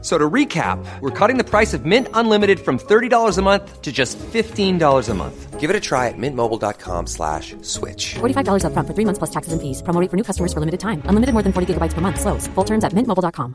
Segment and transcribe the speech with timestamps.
[0.00, 3.82] F- So to recap, we're cutting the price of Mint Unlimited from $30 a month
[3.82, 5.58] to just $15 a month.
[5.58, 8.14] Give it a try at mintmobile.com slash switch.
[8.20, 9.82] $45 upfront for three months plus taxes and fees.
[9.82, 11.02] Promo rate for new customers for limited time.
[11.06, 12.20] Unlimited more than 40 gigabytes per month.
[12.20, 12.46] Slows.
[12.54, 13.54] Full terms at mintmobile.com.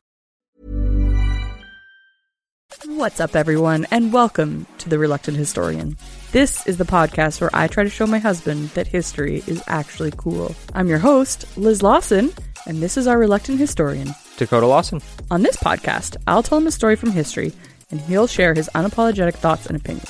[2.86, 5.96] What's up, everyone, and welcome to The Reluctant Historian.
[6.34, 10.12] This is the podcast where I try to show my husband that history is actually
[10.18, 10.54] cool.
[10.74, 12.34] I'm your host, Liz Lawson,
[12.66, 14.14] and this is our Reluctant Historian.
[14.38, 15.02] Dakota Lawson.
[15.32, 17.54] On this podcast, I'll tell him a story from history,
[17.92, 20.10] and he'll share his unapologetic thoughts and opinions.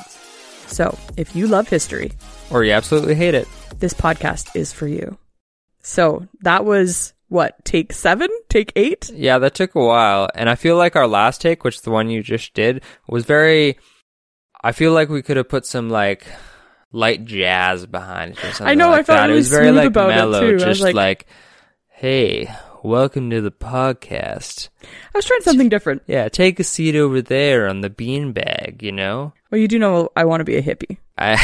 [0.67, 2.13] So, if you love history,
[2.49, 3.47] Or you absolutely hate it.
[3.79, 5.17] this podcast is for you.
[5.81, 8.29] So, that was what, take seven?
[8.49, 9.09] Take eight?
[9.13, 10.29] Yeah, that took a while.
[10.35, 13.25] And I feel like our last take, which is the one you just did, was
[13.25, 13.77] very.
[14.63, 16.25] I feel like we could have put some like
[16.91, 18.67] light jazz behind it or something.
[18.67, 19.23] I know, like I felt that.
[19.23, 20.47] really it was very smooth like about it, mellow, too.
[20.47, 21.25] I was just like- like,
[22.03, 24.67] hey, welcome to the podcast.
[24.83, 26.01] I was trying something different.
[26.05, 28.81] Yeah, take a seat over there on the beanbag.
[28.81, 30.97] You know, Well, you do know I want to be a hippie.
[31.17, 31.37] I.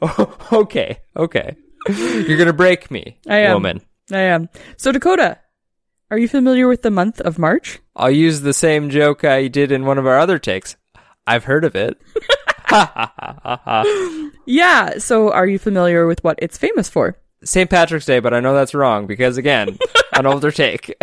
[0.00, 1.56] Oh, okay, okay.
[1.88, 3.54] You're gonna break me, I am.
[3.54, 3.80] woman.
[4.12, 4.48] I am.
[4.76, 5.38] So, Dakota,
[6.12, 7.80] are you familiar with the month of March?
[7.96, 10.76] I'll use the same joke I did in one of our other takes.
[11.26, 12.00] I've heard of it.
[14.46, 14.98] Yeah.
[14.98, 17.16] So, are you familiar with what it's famous for?
[17.44, 17.68] St.
[17.68, 19.78] Patrick's Day, but I know that's wrong because again,
[20.12, 20.94] an older take.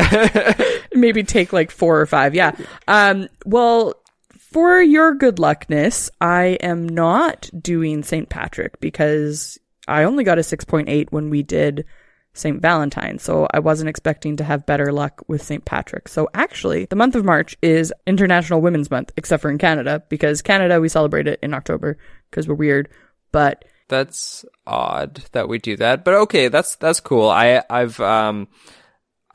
[0.94, 2.36] Maybe take like four or five.
[2.36, 2.56] Yeah.
[2.88, 3.28] Um.
[3.46, 3.96] Well,
[4.38, 8.28] for your good luckness, I am not doing St.
[8.28, 11.86] Patrick because I only got a six point eight when we did
[12.34, 12.62] St.
[12.62, 15.66] Valentine, so I wasn't expecting to have better luck with St.
[15.66, 16.08] Patrick.
[16.08, 20.42] So actually, the month of March is International Women's Month, except for in Canada, because
[20.42, 21.98] Canada we celebrate it in October
[22.30, 22.90] because we're weird.
[23.34, 27.30] But that's odd that we do that, but okay, that's that's cool.
[27.30, 28.48] I I've um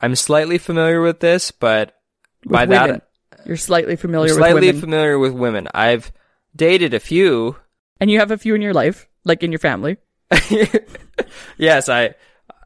[0.01, 1.95] I'm slightly familiar with this, but
[2.43, 5.69] with by women, that you're slightly I'm familiar with slightly women, familiar with women.
[5.73, 6.11] I've
[6.55, 7.55] dated a few.
[8.01, 9.97] and you have a few in your life, like in your family.
[11.57, 12.15] yes, I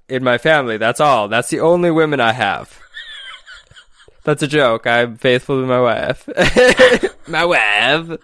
[0.09, 0.77] in my family.
[0.77, 1.27] That's all.
[1.27, 2.79] That's the only women I have.
[4.23, 4.85] That's a joke.
[4.85, 6.27] I'm faithful to my wife.
[7.27, 8.19] my wife.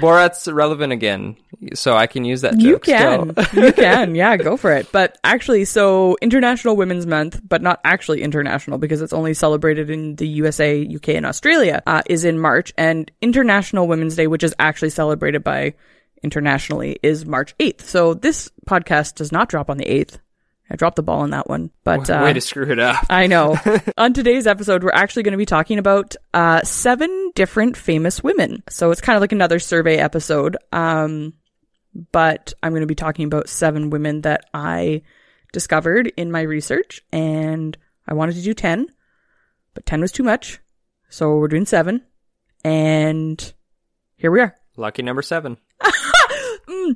[0.00, 1.36] Borat's relevant again,
[1.74, 2.82] so I can use that You joke.
[2.84, 3.34] can.
[3.46, 3.64] still.
[3.64, 4.14] you can.
[4.14, 4.92] Yeah, go for it.
[4.92, 10.14] But actually, so International Women's Month, but not actually international because it's only celebrated in
[10.16, 12.72] the USA, UK, and Australia, uh, is in March.
[12.78, 15.74] And International Women's Day, which is actually celebrated by
[16.22, 17.80] internationally, is March 8th.
[17.82, 20.18] So this podcast does not drop on the 8th.
[20.70, 21.70] I dropped the ball on that one.
[21.82, 23.06] But uh, Way to screw it up.
[23.08, 23.56] I know.
[23.96, 28.62] On today's episode, we're actually going to be talking about uh, seven different famous women.
[28.68, 30.58] So it's kind of like another survey episode.
[30.72, 31.32] Um,
[32.12, 35.02] but I'm going to be talking about seven women that I
[35.52, 37.76] discovered in my research, and
[38.06, 38.88] I wanted to do 10,
[39.74, 40.60] but 10 was too much.
[41.08, 42.02] So we're doing seven,
[42.62, 43.52] and
[44.16, 44.54] here we are.
[44.76, 45.56] Lucky number seven.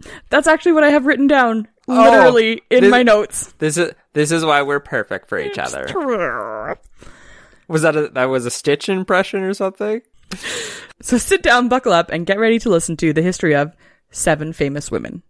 [0.30, 3.52] That's actually what I have written down, Oh, literally in this- my notes.
[3.58, 5.86] This is this is why we're perfect for each other.
[7.68, 10.02] Was that a that was a Stitch impression or something?
[11.00, 13.74] So sit down, buckle up, and get ready to listen to the history of
[14.10, 15.22] seven famous women.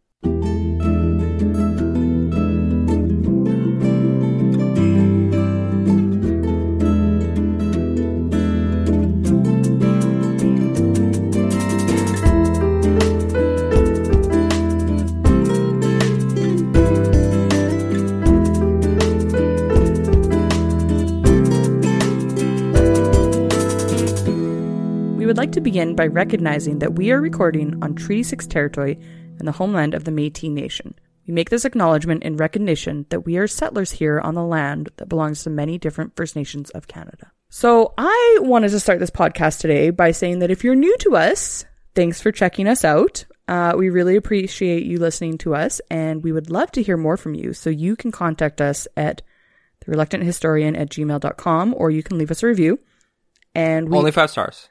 [25.52, 28.98] To begin by recognizing that we are recording on Treaty 6 territory
[29.38, 30.94] and the homeland of the Métis Nation.
[31.26, 35.10] We make this acknowledgement in recognition that we are settlers here on the land that
[35.10, 37.30] belongs to many different First Nations of Canada.
[37.50, 41.16] So I wanted to start this podcast today by saying that if you're new to
[41.16, 43.26] us, thanks for checking us out.
[43.46, 47.18] Uh, we really appreciate you listening to us, and we would love to hear more
[47.18, 47.52] from you.
[47.52, 49.20] So you can contact us at
[49.84, 52.78] the reluctant historian at gmail.com or you can leave us a review.
[53.54, 54.70] And we Only five stars.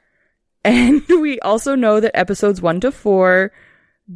[0.64, 3.52] And we also know that episodes one to four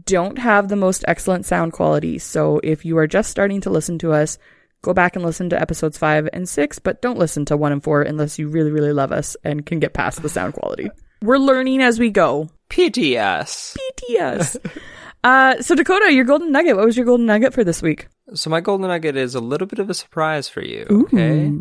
[0.05, 2.19] don't have the most excellent sound quality.
[2.19, 4.39] So if you are just starting to listen to us,
[4.83, 7.83] go back and listen to episodes five and six, but don't listen to one and
[7.83, 10.91] four unless you really, really love us and can get past the sound quality.
[11.23, 12.51] We're learning as we go.
[12.69, 13.77] PTS.
[14.11, 14.81] BTS.
[15.25, 16.77] uh, so Dakota, your golden nugget.
[16.77, 18.09] What was your golden nugget for this week?
[18.35, 20.85] So my golden nugget is a little bit of a surprise for you.
[20.91, 21.53] Okay.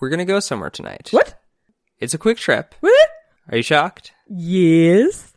[0.00, 1.08] we're gonna go somewhere tonight.
[1.10, 1.34] What?
[1.98, 2.74] It's a quick trip.
[2.80, 3.08] What?
[3.50, 4.12] Are you shocked?
[4.28, 5.32] Yes.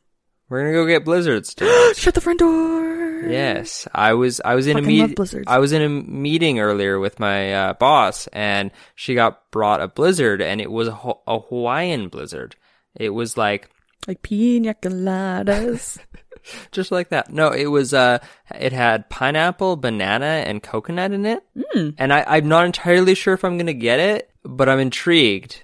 [0.49, 1.55] We're gonna go get blizzards.
[1.95, 3.21] Shut the front door.
[3.29, 4.41] yes, I was.
[4.43, 5.15] I was in a Fucking love meet.
[5.15, 5.45] blizzards.
[5.47, 9.87] I was in a meeting earlier with my uh, boss, and she got brought a
[9.87, 12.55] blizzard, and it was a, Ho- a Hawaiian blizzard.
[12.95, 13.69] It was like
[14.07, 15.99] Like pina coladas.
[16.71, 17.31] just like that.
[17.31, 17.93] No, it was.
[17.93, 18.17] Uh,
[18.55, 21.43] it had pineapple, banana, and coconut in it.
[21.75, 21.93] Mm.
[21.99, 25.61] And I, I'm not entirely sure if I'm gonna get it, but I'm intrigued,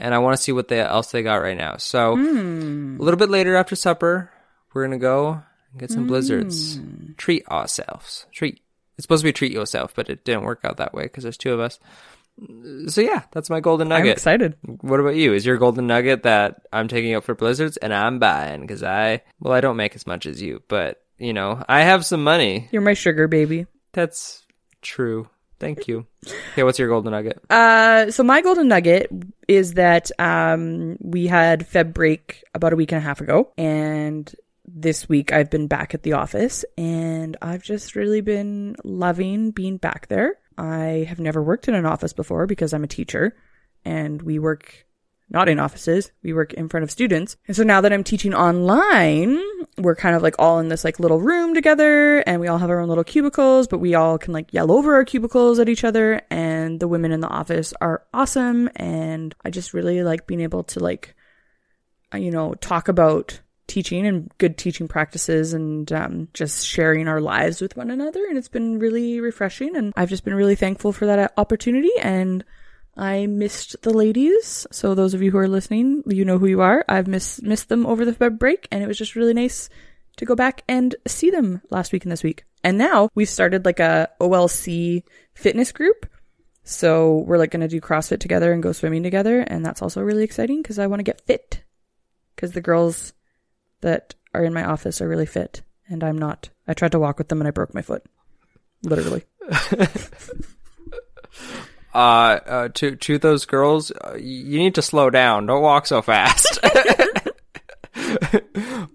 [0.00, 1.76] and I want to see what they, else they got right now.
[1.76, 2.96] So hmm.
[2.98, 4.32] a little bit later after supper,
[4.72, 5.42] we're gonna go
[5.72, 6.78] and get some blizzards.
[6.78, 7.12] Hmm.
[7.16, 8.26] Treat ourselves.
[8.32, 8.60] Treat.
[8.96, 11.36] It's supposed to be treat yourself, but it didn't work out that way because there's
[11.36, 11.78] two of us.
[12.86, 14.12] So yeah, that's my golden I'm nugget.
[14.12, 14.56] excited.
[14.62, 15.34] What about you?
[15.34, 19.22] Is your golden nugget that I'm taking up for blizzards and I'm buying because I
[19.40, 22.68] well I don't make as much as you, but you know I have some money.
[22.72, 23.66] You're my sugar baby.
[23.92, 24.42] That's
[24.80, 25.28] true.
[25.60, 26.06] Thank you.
[26.52, 27.38] Okay, what's your golden nugget?
[27.50, 29.12] Uh, so my golden nugget
[29.46, 34.34] is that um, we had Feb break about a week and a half ago, and
[34.66, 39.76] this week I've been back at the office, and I've just really been loving being
[39.76, 40.36] back there.
[40.56, 43.36] I have never worked in an office before because I'm a teacher,
[43.84, 44.86] and we work
[45.30, 46.10] not in offices.
[46.22, 47.36] We work in front of students.
[47.46, 49.40] And so now that I'm teaching online,
[49.78, 52.68] we're kind of like all in this like little room together and we all have
[52.68, 55.84] our own little cubicles, but we all can like yell over our cubicles at each
[55.84, 56.20] other.
[56.30, 58.68] And the women in the office are awesome.
[58.74, 61.14] And I just really like being able to like,
[62.12, 67.20] uh, you know, talk about teaching and good teaching practices and um, just sharing our
[67.20, 68.26] lives with one another.
[68.28, 69.76] And it's been really refreshing.
[69.76, 71.92] And I've just been really thankful for that opportunity.
[72.02, 72.44] And
[73.00, 74.66] I missed the ladies.
[74.70, 76.84] So those of you who are listening, you know who you are.
[76.86, 79.70] I've missed missed them over the break, and it was just really nice
[80.18, 82.44] to go back and see them last week and this week.
[82.62, 85.02] And now we've started like a OLC
[85.32, 86.06] fitness group.
[86.62, 90.02] So we're like going to do CrossFit together and go swimming together, and that's also
[90.02, 91.62] really exciting because I want to get fit.
[92.36, 93.14] Because the girls
[93.80, 96.50] that are in my office are really fit, and I'm not.
[96.68, 98.04] I tried to walk with them and I broke my foot,
[98.82, 99.24] literally.
[101.92, 105.46] Uh, uh to to those girls, uh, you need to slow down.
[105.46, 106.58] Don't walk so fast.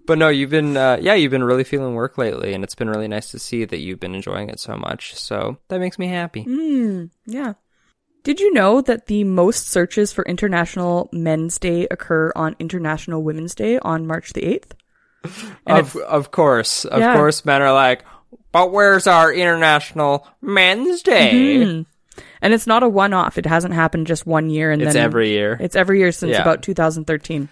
[0.06, 2.88] but no, you've been uh, yeah, you've been really feeling work lately, and it's been
[2.90, 5.14] really nice to see that you've been enjoying it so much.
[5.14, 6.44] So that makes me happy.
[7.26, 7.54] Yeah.
[8.24, 13.54] Did you know that the most searches for International Men's Day occur on International Women's
[13.54, 14.72] Day on March the 8th?
[15.66, 17.14] Of of course, of Yeah.
[17.14, 18.04] course, men are like,
[18.50, 21.58] but where's our International Men's Day?
[21.58, 21.82] Mm-hmm.
[22.46, 23.38] And it's not a one off.
[23.38, 25.56] It hasn't happened just one year and It's then every year.
[25.58, 26.42] It's every year since Yeah.
[26.42, 27.48] about 2013.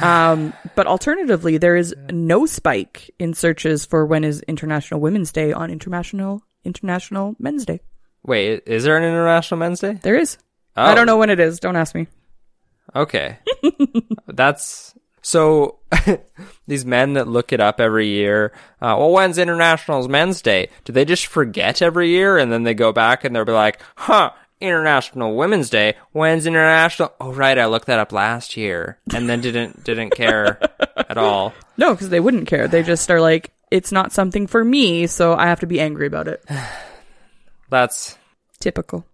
[0.00, 5.54] Um, but alternatively, there is no spike in searches for when is International Women's Day
[5.54, 7.80] on International International Men's Day.
[8.22, 9.94] Wait, is there an International Men's Day?
[10.02, 10.36] There is.
[10.76, 10.82] Oh.
[10.82, 11.58] I don't know when it is.
[11.58, 12.06] Don't ask me.
[12.94, 13.38] Okay.
[14.28, 14.91] That's
[15.22, 15.78] so
[16.66, 18.52] these men that look it up every year.
[18.80, 20.68] Uh, well, when's International Men's Day?
[20.84, 23.80] Do they just forget every year and then they go back and they'll be like,
[23.96, 25.94] huh, International Women's Day.
[26.12, 27.12] When's International?
[27.20, 27.58] Oh, right.
[27.58, 30.58] I looked that up last year and then didn't, didn't care
[30.96, 31.52] at all.
[31.76, 32.68] No, because they wouldn't care.
[32.68, 36.06] They just are like, it's not something for me, so I have to be angry
[36.06, 36.44] about it.
[37.70, 38.18] That's,
[38.60, 39.06] Typical.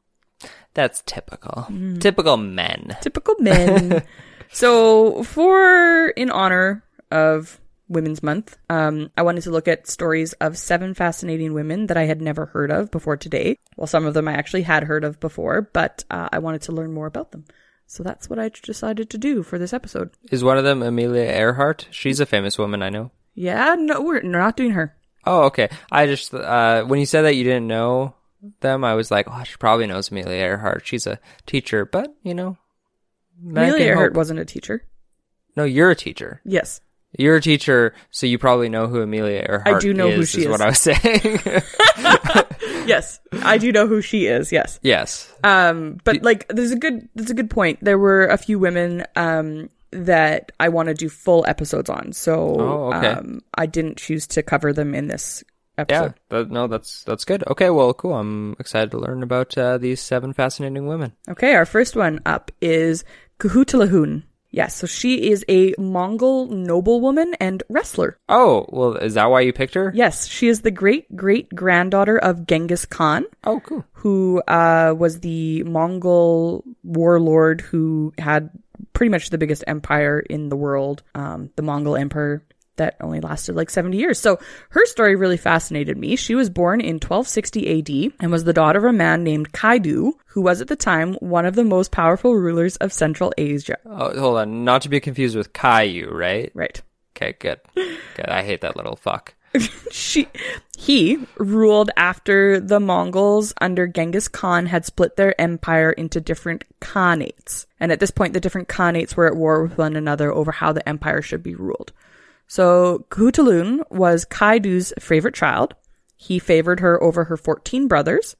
[0.74, 1.66] that's typical.
[2.00, 2.96] Typical men.
[3.00, 4.02] Typical men.
[4.50, 10.58] so, for in honor of Women's Month, um, I wanted to look at stories of
[10.58, 13.58] seven fascinating women that I had never heard of before today.
[13.76, 16.72] Well, some of them I actually had heard of before, but uh, I wanted to
[16.72, 17.44] learn more about them.
[17.86, 20.10] So that's what I decided to do for this episode.
[20.30, 21.88] Is one of them Amelia Earhart?
[21.90, 23.10] She's a famous woman, I know.
[23.34, 24.94] Yeah, no, we're not doing her.
[25.24, 25.70] Oh, okay.
[25.90, 28.14] I just uh, when you said that you didn't know
[28.60, 30.86] them, I was like, oh, she probably knows Amelia Earhart.
[30.86, 32.58] She's a teacher, but you know,
[33.44, 34.16] Amelia Earhart hope.
[34.16, 34.84] wasn't a teacher.
[35.56, 36.40] No, you're a teacher.
[36.44, 36.80] Yes.
[37.18, 39.76] You're a teacher, so you probably know who Amelia Earhart.
[39.76, 40.48] I do know is, who she is.
[40.48, 41.40] What I was saying.
[42.86, 43.20] Yes.
[43.42, 44.50] I do know who she is.
[44.50, 44.80] Yes.
[44.82, 45.30] yes.
[45.44, 47.78] Um, but like, there's a good, there's a good point.
[47.82, 52.12] There were a few women, um, that I want to do full episodes on.
[52.12, 53.08] So, Oh, okay.
[53.08, 55.44] um, I didn't choose to cover them in this
[55.76, 55.82] Yeah.
[55.82, 56.14] episode.
[56.30, 57.44] That, no, that's that's good.
[57.46, 57.68] Okay.
[57.70, 58.14] Well, cool.
[58.14, 61.12] I'm excited to learn about uh, these seven fascinating women.
[61.28, 61.54] Okay.
[61.54, 63.04] Our first one up is
[63.38, 64.24] Khutulun.
[64.50, 64.76] Yes.
[64.76, 68.18] So she is a Mongol noblewoman and wrestler.
[68.28, 69.92] Oh, well, is that why you picked her?
[69.94, 70.26] Yes.
[70.26, 73.26] She is the great great granddaughter of Genghis Khan.
[73.44, 73.84] Oh, cool.
[73.92, 78.50] who uh, was the Mongol warlord who had
[78.92, 82.42] pretty much the biggest empire in the world, um, the Mongol Empire.
[82.78, 84.18] That only lasted like 70 years.
[84.18, 84.38] So
[84.70, 86.16] her story really fascinated me.
[86.16, 90.12] She was born in 1260 AD and was the daughter of a man named Kaidu,
[90.26, 93.76] who was at the time one of the most powerful rulers of Central Asia.
[93.86, 94.64] Oh, hold on.
[94.64, 96.50] Not to be confused with Caillou, right?
[96.54, 96.80] Right.
[97.16, 97.60] Okay, good.
[97.74, 98.28] Good.
[98.28, 99.34] I hate that little fuck.
[99.90, 100.28] she
[100.76, 107.66] he ruled after the Mongols under Genghis Khan had split their empire into different khanates.
[107.80, 110.72] And at this point the different khanates were at war with one another over how
[110.72, 111.92] the empire should be ruled.
[112.48, 115.74] So Khutulun was Kaidu's favorite child.
[116.16, 118.34] He favored her over her 14 brothers,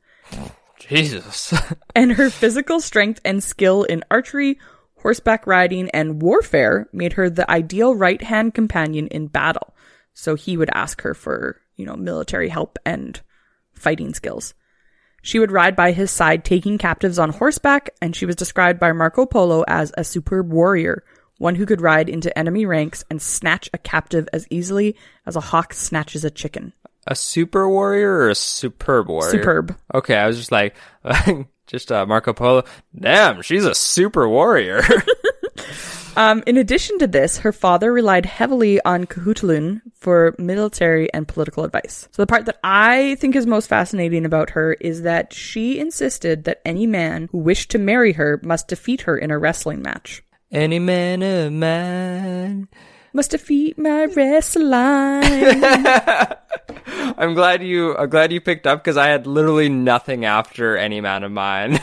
[0.79, 1.55] Jesus.
[1.95, 4.59] and her physical strength and skill in archery,
[4.97, 9.75] horseback riding, and warfare made her the ideal right-hand companion in battle.
[10.15, 13.21] So he would ask her for, you know, military help and
[13.75, 14.55] fighting skills.
[15.23, 18.93] She would ride by his side, taking captives on horseback, and she was described by
[18.93, 21.05] Marco Polo as a superb warrior,
[21.38, 25.40] one who could ride into enemy ranks and snatch a captive as easily as a
[25.40, 26.73] hawk snatches a chicken.
[27.07, 29.30] a super warrior or a superb warrior?
[29.30, 29.76] Superb.
[29.95, 30.76] Okay, I was just like,
[31.66, 32.64] just uh, Marco Polo.
[32.99, 34.83] Damn, she's a super warrior.
[36.16, 41.62] Um, in addition to this, her father relied heavily on Khutulun for military and political
[41.62, 42.09] advice.
[42.11, 46.42] So the part that I think is most fascinating about her is that she insisted
[46.42, 50.25] that any man who wished to marry her must defeat her in a wrestling match.
[50.50, 52.69] Any man a man.
[53.12, 54.64] Must defeat my wrestling.
[57.19, 57.97] I'm glad you.
[57.97, 61.81] I'm glad you picked up because I had literally nothing after any man of mine.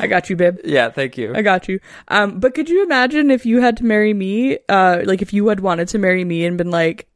[0.00, 0.58] I got you, babe.
[0.64, 1.34] yeah, thank you.
[1.34, 1.80] I got you.
[2.08, 4.58] Um, but could you imagine if you had to marry me?
[4.68, 7.08] Uh, like if you had wanted to marry me and been like,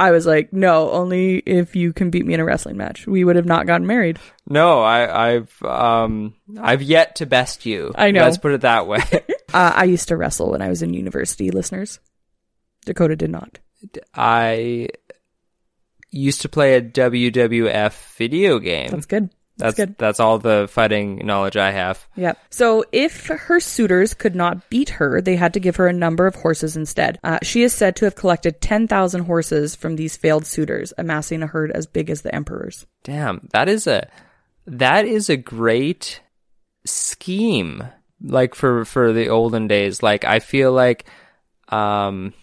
[0.00, 3.06] I was like, no, only if you can beat me in a wrestling match.
[3.06, 4.18] We would have not gotten married.
[4.48, 7.92] No, I, I've um, I've yet to best you.
[7.94, 8.22] I know.
[8.22, 9.02] Let's put it that way.
[9.54, 12.00] Uh, I used to wrestle when I was in university, listeners.
[12.86, 13.58] Dakota did not.
[14.14, 14.88] I
[16.10, 18.88] used to play a WWF video game.
[18.88, 19.28] That's good.
[19.62, 19.96] That's good.
[19.98, 22.06] that's all the fighting knowledge I have.
[22.16, 22.34] Yeah.
[22.50, 26.26] So if her suitors could not beat her, they had to give her a number
[26.26, 27.18] of horses instead.
[27.22, 31.46] Uh, she is said to have collected 10,000 horses from these failed suitors, amassing a
[31.46, 32.86] herd as big as the emperor's.
[33.04, 34.08] Damn, that is a
[34.66, 36.20] that is a great
[36.84, 37.82] scheme.
[38.24, 41.06] Like for for the olden days, like I feel like
[41.68, 42.34] um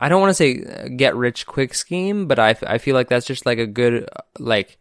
[0.00, 3.08] I don't want to say get rich quick scheme, but I, f- I feel like
[3.08, 4.76] that's just like a good like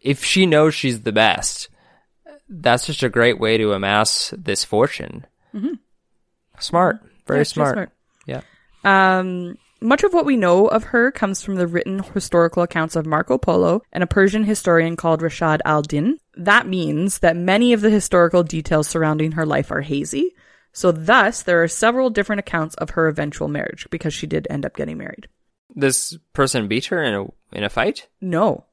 [0.00, 1.68] if she knows she's the best,
[2.48, 5.26] that's just a great way to amass this fortune.
[6.60, 7.90] Smart, very Yeah, she's smart.
[8.26, 8.40] Yeah.
[8.84, 13.06] Um, much of what we know of her comes from the written historical accounts of
[13.06, 16.18] Marco Polo and a Persian historian called Rashad al-Din.
[16.36, 20.34] That means that many of the historical details surrounding her life are hazy.
[20.72, 24.66] So thus, there are several different accounts of her eventual marriage because she did end
[24.66, 25.28] up getting married.
[25.74, 28.08] This person beat her in a in a fight.
[28.20, 28.64] No.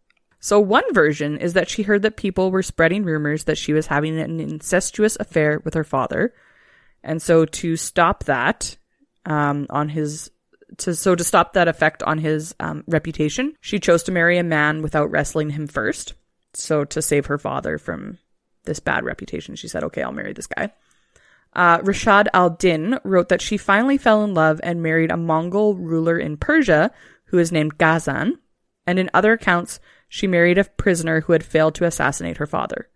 [0.46, 3.88] So one version is that she heard that people were spreading rumors that she was
[3.88, 6.36] having an incestuous affair with her father.
[7.04, 8.78] And so to stop that,
[9.26, 10.30] um, on his,
[10.78, 14.44] to, so to stop that effect on his, um, reputation, she chose to marry a
[14.44, 16.14] man without wrestling him first.
[16.54, 18.20] So to save her father from
[18.66, 20.72] this bad reputation, she said, okay, I'll marry this guy.
[21.54, 26.20] Uh, Rashad al-Din wrote that she finally fell in love and married a Mongol ruler
[26.20, 26.92] in Persia
[27.30, 28.38] who is named Ghazan.
[28.86, 32.90] And in other accounts, she married a prisoner who had failed to assassinate her father.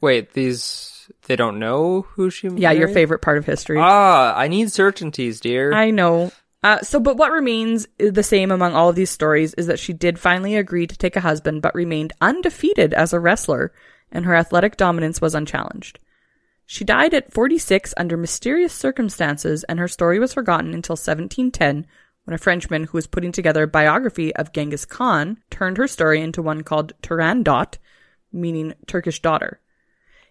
[0.00, 2.48] Wait, these they don't know who she.
[2.48, 3.78] Yeah, your favorite part of history.
[3.80, 5.72] Ah, I need certainties, dear.
[5.72, 6.32] I know.
[6.62, 9.92] Uh, so, but what remains the same among all of these stories is that she
[9.92, 13.72] did finally agree to take a husband, but remained undefeated as a wrestler,
[14.10, 15.98] and her athletic dominance was unchallenged.
[16.64, 21.86] She died at 46 under mysterious circumstances, and her story was forgotten until 1710,
[22.26, 26.20] when a Frenchman who was putting together a biography of Genghis Khan turned her story
[26.20, 27.78] into one called Turandot,
[28.32, 29.60] meaning Turkish daughter.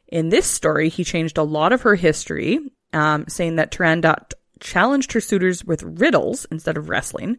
[0.09, 2.59] In this story, he changed a lot of her history,
[2.93, 7.37] um, saying that Turandot challenged her suitors with riddles instead of wrestling,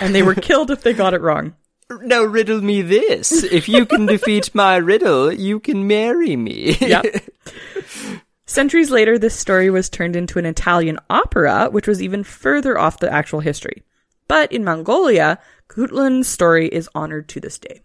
[0.00, 1.54] and they were killed if they got it wrong.
[2.02, 6.76] now riddle me this: if you can defeat my riddle, you can marry me.
[6.80, 7.04] Yep.
[8.48, 12.98] Centuries later, this story was turned into an Italian opera, which was even further off
[12.98, 13.82] the actual history.
[14.26, 15.38] But in Mongolia,
[15.68, 17.82] Khutulun's story is honored to this day.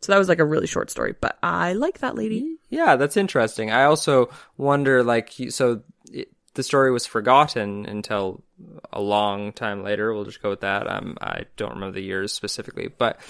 [0.00, 2.56] So that was like a really short story, but I like that lady.
[2.70, 3.72] Yeah, that's interesting.
[3.72, 8.44] I also wonder, like, so it, the story was forgotten until
[8.92, 10.14] a long time later.
[10.14, 10.88] We'll just go with that.
[10.88, 13.20] Um, I don't remember the years specifically, but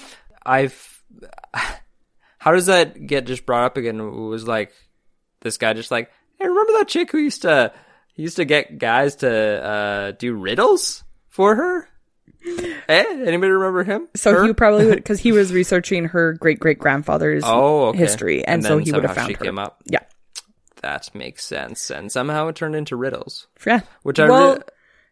[0.45, 1.03] I've.
[2.39, 3.99] How does that get just brought up again?
[3.99, 4.75] It was like
[5.41, 7.73] this guy just like, hey, remember that chick who used to
[8.17, 9.31] used to get guys to
[9.64, 11.88] uh, do riddles for her?
[12.47, 13.05] Eh?
[13.09, 14.09] Anybody remember him?
[14.14, 14.47] So Her?
[14.47, 17.99] he probably would because he was researching her great great grandfather's Oh, okay.
[17.99, 19.45] history, and, And so he would have found she her.
[19.45, 19.83] came up.
[19.87, 20.00] Yeah,
[20.83, 21.91] That makes sense.
[21.91, 23.47] And somehow it turned into riddles.
[23.67, 23.81] yeah.
[24.03, 24.62] Which I well, re-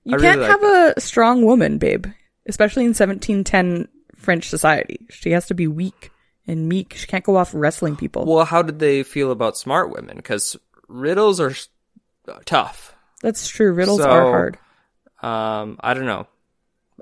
[0.05, 2.07] you I can't like have a strong woman, babe,
[2.47, 5.07] especially in 1710 French society.
[5.11, 6.11] She has to be weak
[6.47, 6.93] and meek.
[6.95, 8.27] She can't go off wrestling people.
[8.27, 10.17] Well, how did they feel about smart women?
[10.17, 10.57] Because
[10.89, 11.53] riddles are
[12.45, 12.95] tough.
[13.23, 13.73] That's true.
[13.73, 14.59] Riddles So- are hard.
[15.23, 16.27] Um, I don't know.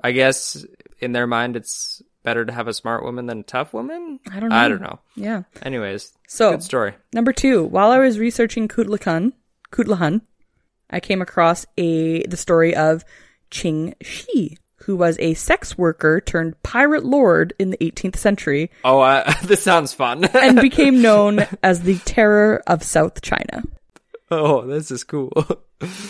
[0.03, 0.63] I guess
[0.99, 4.19] in their mind, it's better to have a smart woman than a tough woman.
[4.31, 4.55] I don't know.
[4.55, 4.99] I don't know.
[5.15, 5.43] Yeah.
[5.63, 6.93] Anyways, So good story.
[7.13, 9.33] Number two, while I was researching Kublai Khan,
[10.89, 13.03] I came across a the story of
[13.49, 18.99] Ching Shih, who was a sex worker turned pirate lord in the 18th century Oh,
[18.99, 20.25] I, this sounds fun.
[20.33, 23.63] and became known as the Terror of South China.
[24.31, 25.31] oh, this is cool.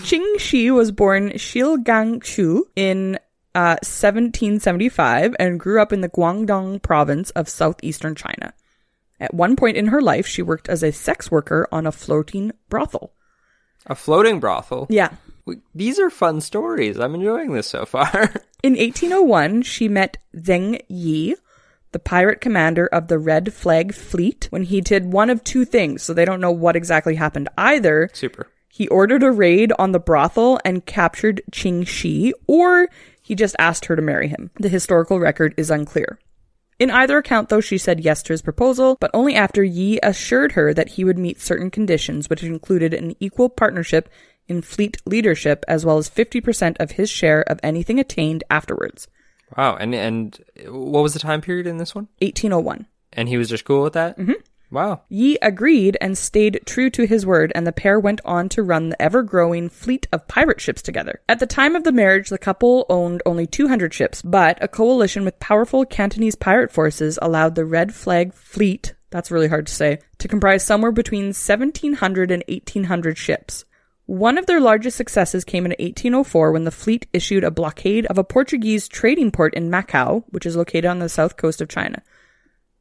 [0.03, 3.15] Ching Shih was born Shilgangshu in
[3.55, 8.53] uh, 1775 and grew up in the Guangdong province of southeastern China.
[9.19, 12.51] At one point in her life, she worked as a sex worker on a floating
[12.69, 13.13] brothel.
[13.85, 14.87] a floating brothel.
[14.89, 15.09] Yeah.
[15.73, 16.99] These are fun stories.
[16.99, 18.11] I'm enjoying this so far.
[18.63, 21.35] In 1801, she met Zheng Yi,
[21.91, 26.03] the pirate commander of the Red Flag Fleet, when he did one of two things,
[26.03, 27.49] so they don't know what exactly happened.
[27.57, 28.47] Either Super.
[28.69, 32.87] he ordered a raid on the brothel and captured Ching Shih, or
[33.21, 34.51] he just asked her to marry him.
[34.59, 36.19] The historical record is unclear.
[36.81, 40.53] In either account, though, she said yes to his proposal, but only after Yi assured
[40.53, 44.09] her that he would meet certain conditions, which included an equal partnership
[44.51, 49.07] in fleet leadership as well as 50% of his share of anything attained afterwards.
[49.57, 49.75] Wow.
[49.75, 52.07] And and what was the time period in this one?
[52.19, 52.85] 1801.
[53.13, 54.17] And he was just cool with that.
[54.17, 54.33] Mm-hmm.
[54.71, 55.01] Wow.
[55.09, 58.87] Yi agreed and stayed true to his word, and the pair went on to run
[58.87, 61.19] the ever growing fleet of pirate ships together.
[61.27, 65.25] At the time of the marriage, the couple owned only 200 ships, but a coalition
[65.25, 69.99] with powerful Cantonese pirate forces allowed the Red Flag Fleet, that's really hard to say,
[70.19, 73.65] to comprise somewhere between 1700 and 1800 ships.
[74.11, 78.17] One of their largest successes came in 1804 when the fleet issued a blockade of
[78.17, 82.03] a Portuguese trading port in Macau, which is located on the south coast of China.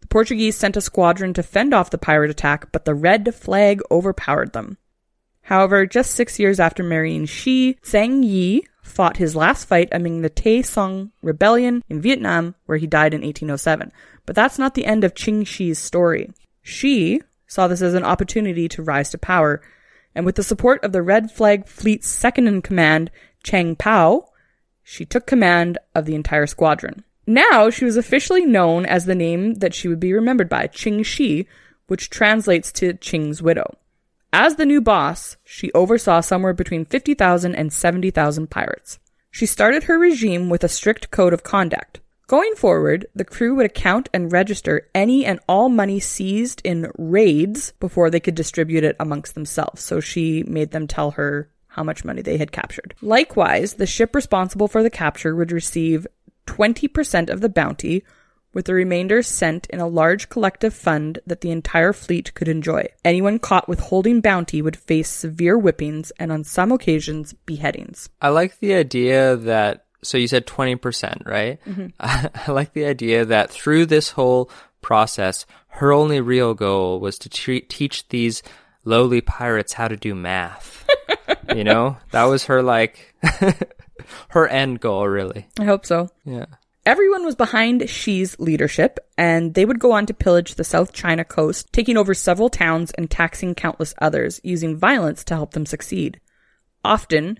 [0.00, 3.80] The Portuguese sent a squadron to fend off the pirate attack, but the red flag
[3.92, 4.76] overpowered them.
[5.42, 10.30] However, just six years after marrying Shi, Zheng Yi fought his last fight among the
[10.30, 13.92] Tây Sơn Rebellion in Vietnam, where he died in 1807.
[14.26, 16.32] But that's not the end of Ching Shih's story.
[16.60, 19.62] Shi saw this as an opportunity to rise to power,
[20.14, 23.10] and with the support of the Red Flag Fleet's second in command,
[23.42, 24.26] Chang Pao,
[24.82, 27.04] she took command of the entire squadron.
[27.26, 31.02] Now she was officially known as the name that she would be remembered by, Ching
[31.02, 31.46] Shih,
[31.86, 33.76] which translates to Qing's widow.
[34.32, 38.98] As the new boss, she oversaw somewhere between 50,000 and 70,000 pirates.
[39.30, 42.00] She started her regime with a strict code of conduct.
[42.30, 47.72] Going forward, the crew would account and register any and all money seized in raids
[47.80, 49.82] before they could distribute it amongst themselves.
[49.82, 52.94] So she made them tell her how much money they had captured.
[53.02, 56.06] Likewise, the ship responsible for the capture would receive
[56.46, 58.04] 20% of the bounty,
[58.54, 62.86] with the remainder sent in a large collective fund that the entire fleet could enjoy.
[63.04, 68.08] Anyone caught withholding bounty would face severe whippings and on some occasions beheadings.
[68.22, 69.86] I like the idea that.
[70.02, 71.58] So you said twenty percent, right?
[71.66, 72.26] I, mm-hmm.
[72.50, 77.28] I like the idea that through this whole process, her only real goal was to
[77.28, 78.42] tre- teach these
[78.84, 80.88] lowly pirates how to do math.
[81.54, 83.14] you know, that was her like
[84.28, 85.48] her end goal, really.
[85.58, 86.08] I hope so.
[86.24, 86.46] Yeah.
[86.86, 91.24] Everyone was behind Shi's leadership, and they would go on to pillage the South China
[91.24, 96.20] coast, taking over several towns and taxing countless others, using violence to help them succeed.
[96.82, 97.38] Often,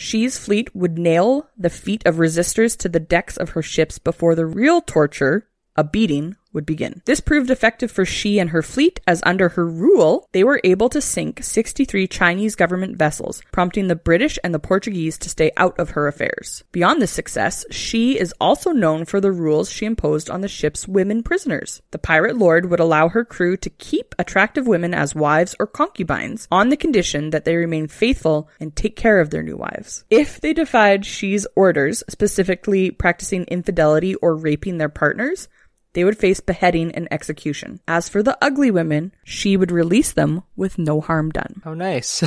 [0.00, 4.36] Shi's fleet would nail the feet of resistors to the decks of her ships before
[4.36, 7.02] the real torture, a beating, would begin.
[7.04, 10.88] This proved effective for Shi and her fleet, as under her rule, they were able
[10.90, 15.78] to sink 63 Chinese government vessels, prompting the British and the Portuguese to stay out
[15.78, 16.64] of her affairs.
[16.72, 20.88] Beyond this success, Shi is also known for the rules she imposed on the ship's
[20.88, 21.82] women prisoners.
[21.90, 26.48] The pirate lord would allow her crew to keep attractive women as wives or concubines
[26.50, 30.04] on the condition that they remain faithful and take care of their new wives.
[30.10, 35.48] If they defied Shi's orders, specifically practicing infidelity or raping their partners,
[35.92, 37.80] they would face beheading and execution.
[37.88, 41.62] As for the ugly women, she would release them with no harm done.
[41.64, 42.22] Oh, nice.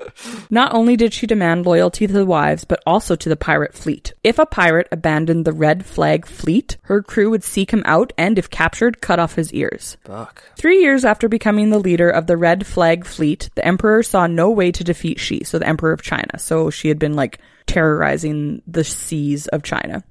[0.50, 4.12] Not only did she demand loyalty to the wives, but also to the pirate fleet.
[4.22, 8.38] If a pirate abandoned the red flag fleet, her crew would seek him out and,
[8.38, 9.96] if captured, cut off his ears.
[10.04, 10.44] Fuck.
[10.56, 14.50] Three years after becoming the leader of the Red Flag Fleet, the Emperor saw no
[14.50, 16.38] way to defeat Shi, so the Emperor of China.
[16.38, 20.02] So she had been like terrorizing the seas of China.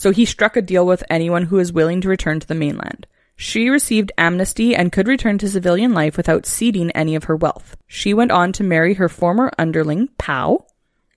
[0.00, 3.06] So he struck a deal with anyone who was willing to return to the mainland.
[3.36, 7.76] She received amnesty and could return to civilian life without ceding any of her wealth.
[7.86, 10.64] She went on to marry her former underling, Pao,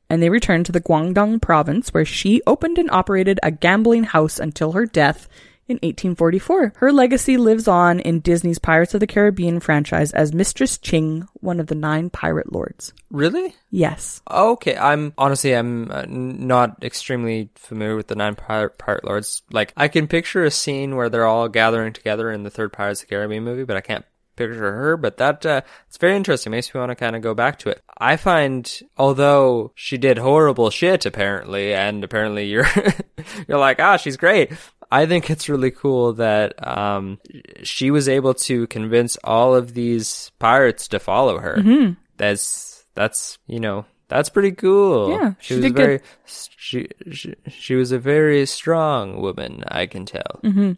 [0.10, 4.38] and they returned to the Guangdong province where she opened and operated a gambling house
[4.38, 5.30] until her death
[5.74, 6.74] in 1844.
[6.78, 11.60] Her legacy lives on in Disney's Pirates of the Caribbean franchise as Mistress Ching, one
[11.60, 12.94] of the nine pirate lords.
[13.10, 13.56] Really?
[13.70, 14.22] Yes.
[14.30, 19.42] Okay, I'm honestly I'm uh, not extremely familiar with the nine pirate, pirate lords.
[19.52, 23.02] Like I can picture a scene where they're all gathering together in the third Pirates
[23.02, 24.06] of the Caribbean movie, but I can't
[24.36, 24.98] picture her.
[24.98, 26.52] But that uh, it's very interesting.
[26.52, 27.82] Makes me want to kind of go back to it.
[27.98, 32.68] I find although she did horrible shit apparently, and apparently you're
[33.48, 34.52] you're like ah she's great.
[34.94, 37.20] I think it's really cool that um,
[37.64, 41.56] she was able to convince all of these pirates to follow her.
[41.58, 41.94] Mm-hmm.
[42.18, 45.10] That's that's you know that's pretty cool.
[45.10, 49.64] Yeah, she, she was very she, she she was a very strong woman.
[49.68, 50.40] I can tell.
[50.44, 50.74] Mm-hmm.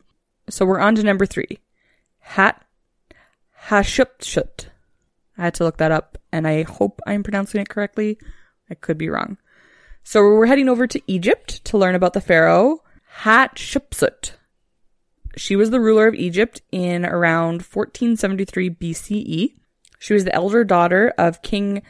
[0.49, 1.59] So we're on to number three.
[2.19, 2.65] Hat
[3.67, 4.67] Hatshepsut.
[5.37, 8.17] I had to look that up, and I hope I'm pronouncing it correctly.
[8.69, 9.35] I could be wrong.
[10.05, 12.81] So we're heading over to Egypt to learn about the pharaoh
[13.21, 14.31] Hatshepsut.
[15.37, 19.53] She was the ruler of Egypt in around 1473 BCE.
[19.99, 21.81] She was the elder daughter of King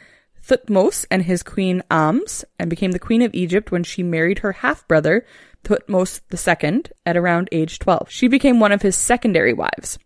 [0.42, 4.52] Thutmose and his queen Ams, and became the queen of Egypt when she married her
[4.52, 5.26] half brother
[5.64, 8.10] Thutmose II at around age 12.
[8.10, 9.98] She became one of his secondary wives.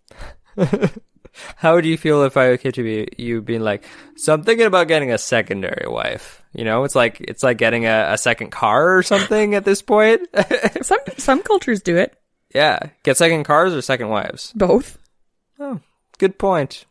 [1.56, 3.84] How would you feel if I came to be you being like,
[4.16, 6.42] so I'm thinking about getting a secondary wife?
[6.52, 9.82] You know, it's like it's like getting a, a second car or something at this
[9.82, 10.26] point.
[10.82, 12.16] Some some cultures do it.
[12.54, 14.52] yeah, get second cars or second wives.
[14.56, 14.98] Both.
[15.58, 15.80] Oh,
[16.18, 16.86] good point.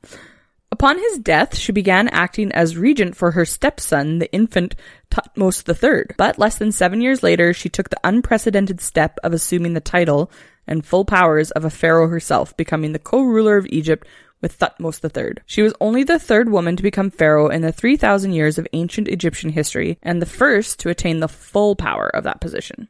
[0.71, 4.75] Upon his death, she began acting as regent for her stepson, the infant
[5.11, 6.15] Thutmose III.
[6.15, 10.31] But less than seven years later, she took the unprecedented step of assuming the title
[10.67, 14.07] and full powers of a pharaoh herself, becoming the co-ruler of Egypt
[14.41, 15.41] with Thutmose III.
[15.45, 19.07] She was only the third woman to become pharaoh in the 3,000 years of ancient
[19.07, 22.87] Egyptian history, and the first to attain the full power of that position.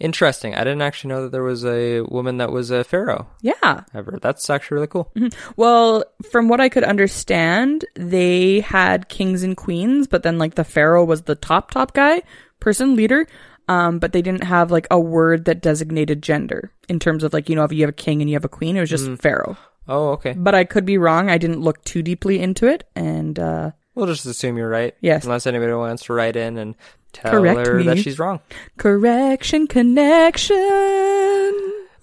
[0.00, 0.54] Interesting.
[0.54, 3.82] I didn't actually know that there was a woman that was a pharaoh Yeah.
[3.92, 4.18] ever.
[4.22, 5.12] That's actually really cool.
[5.56, 10.62] Well, from what I could understand, they had kings and queens, but then like the
[10.62, 12.22] pharaoh was the top top guy,
[12.60, 13.26] person, leader.
[13.70, 17.50] Um, but they didn't have like a word that designated gender in terms of like,
[17.50, 19.10] you know, if you have a king and you have a queen, it was just
[19.20, 19.58] pharaoh.
[19.88, 20.34] Oh, okay.
[20.36, 21.30] But I could be wrong.
[21.30, 22.84] I didn't look too deeply into it.
[22.94, 24.94] And, uh, We'll just assume you're right.
[25.00, 25.24] Yes.
[25.24, 26.76] Unless anybody wants to write in and
[27.12, 28.38] tell Correct her that she's wrong.
[28.76, 30.54] correction connection.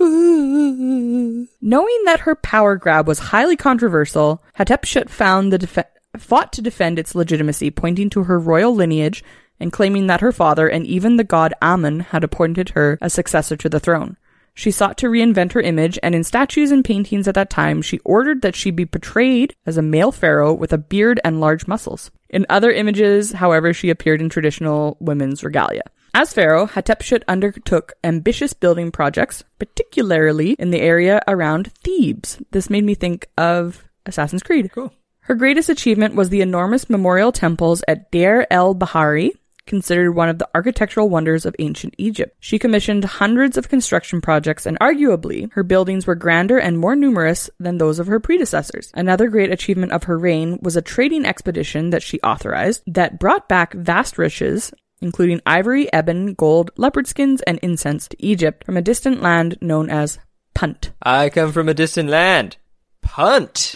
[0.02, 1.48] Ooh.
[1.62, 5.86] Knowing that her power grab was highly controversial, Hatshepsut found the def-
[6.18, 9.24] fought to defend its legitimacy, pointing to her royal lineage
[9.60, 13.56] and claiming that her father and even the god Amun had appointed her a successor
[13.56, 14.18] to the throne.
[14.58, 18.00] She sought to reinvent her image, and in statues and paintings at that time, she
[18.00, 22.10] ordered that she be portrayed as a male pharaoh with a beard and large muscles.
[22.30, 25.84] In other images, however, she appeared in traditional women's regalia.
[26.14, 32.42] As pharaoh, Hatshepsut undertook ambitious building projects, particularly in the area around Thebes.
[32.52, 34.72] This made me think of Assassin's Creed.
[34.72, 34.94] Cool.
[35.20, 39.34] Her greatest achievement was the enormous memorial temples at Deir el Bahari,
[39.66, 42.36] considered one of the architectural wonders of ancient Egypt.
[42.40, 47.50] She commissioned hundreds of construction projects, and arguably, her buildings were grander and more numerous
[47.60, 48.92] than those of her predecessors.
[48.94, 53.50] Another great achievement of her reign was a trading expedition that she authorized that brought
[53.50, 58.82] back vast riches including ivory, ebon, gold, leopard skins, and incense to Egypt from a
[58.82, 60.18] distant land known as
[60.56, 60.92] Punt.
[61.02, 62.58] I come from a distant land.
[63.02, 63.76] Punt.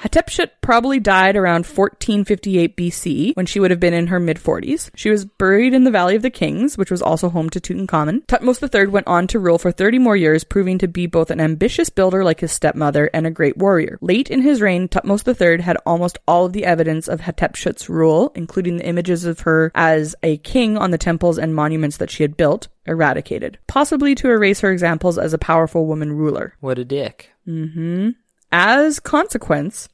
[0.00, 4.90] Hatshepsut probably died around 1458 BC when she would have been in her mid 40s.
[4.94, 8.26] She was buried in the Valley of the Kings, which was also home to Tutankhamun.
[8.26, 11.40] Thutmose III went on to rule for 30 more years, proving to be both an
[11.40, 13.98] ambitious builder like his stepmother and a great warrior.
[14.02, 18.32] Late in his reign, Thutmose III had almost all of the evidence of Hatshepsut's rule,
[18.34, 22.22] including the images of her as a king on the temples and monuments that she
[22.22, 26.54] had built, eradicated, possibly to erase her examples as a powerful woman ruler.
[26.60, 27.30] What a dick.
[27.48, 28.10] Mm-hmm.
[28.58, 29.86] As consequence,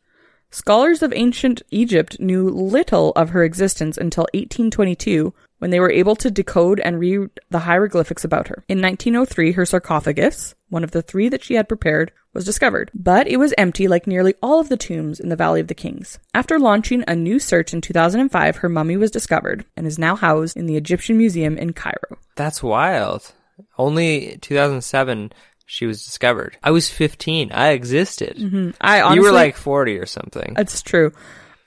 [0.52, 6.14] scholars of ancient Egypt knew little of her existence until 1822 when they were able
[6.14, 8.62] to decode and read the hieroglyphics about her.
[8.68, 13.26] In 1903, her sarcophagus, one of the three that she had prepared, was discovered, but
[13.26, 16.20] it was empty like nearly all of the tombs in the Valley of the Kings.
[16.32, 20.56] After launching a new search in 2005, her mummy was discovered and is now housed
[20.56, 22.16] in the Egyptian Museum in Cairo.
[22.36, 23.32] That's wild.
[23.76, 25.32] Only 2007
[25.72, 26.58] she was discovered.
[26.62, 27.50] I was 15.
[27.50, 28.36] I existed.
[28.36, 28.72] Mm-hmm.
[28.78, 30.54] I honestly, you were like 40 or something.
[30.58, 31.14] It's true.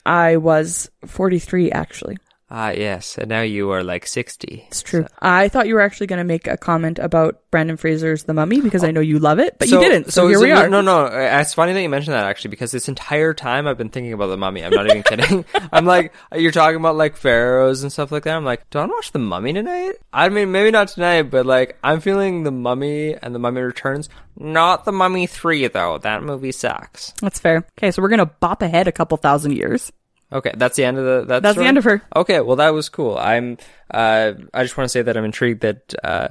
[0.04, 2.16] I was 43 actually.
[2.48, 3.18] Ah, yes.
[3.18, 4.66] And now you are like 60.
[4.68, 5.04] It's true.
[5.20, 8.60] I thought you were actually going to make a comment about Brendan Fraser's The Mummy
[8.60, 10.12] because I know you love it, but you didn't.
[10.12, 10.68] So, here is we are.
[10.68, 11.06] No, no.
[11.06, 14.12] uh, It's funny that you mentioned that actually because this entire time I've been thinking
[14.12, 14.64] about the mummy.
[14.64, 15.44] I'm not even kidding.
[15.72, 18.36] I'm like, you're talking about like pharaohs and stuff like that.
[18.36, 19.94] I'm like, do I want to watch the mummy tonight?
[20.12, 24.08] I mean, maybe not tonight, but like, I'm feeling the mummy and the mummy returns.
[24.38, 25.98] Not the mummy three though.
[25.98, 27.12] That movie sucks.
[27.20, 27.66] That's fair.
[27.76, 29.90] Okay, so we're going to bop ahead a couple thousand years.
[30.32, 31.24] Okay, that's the end of the.
[31.26, 32.02] That's, That's the end of her.
[32.14, 33.16] Okay, well that was cool.
[33.16, 33.58] I'm.
[33.90, 36.28] Uh, I just want to say that I'm intrigued that uh,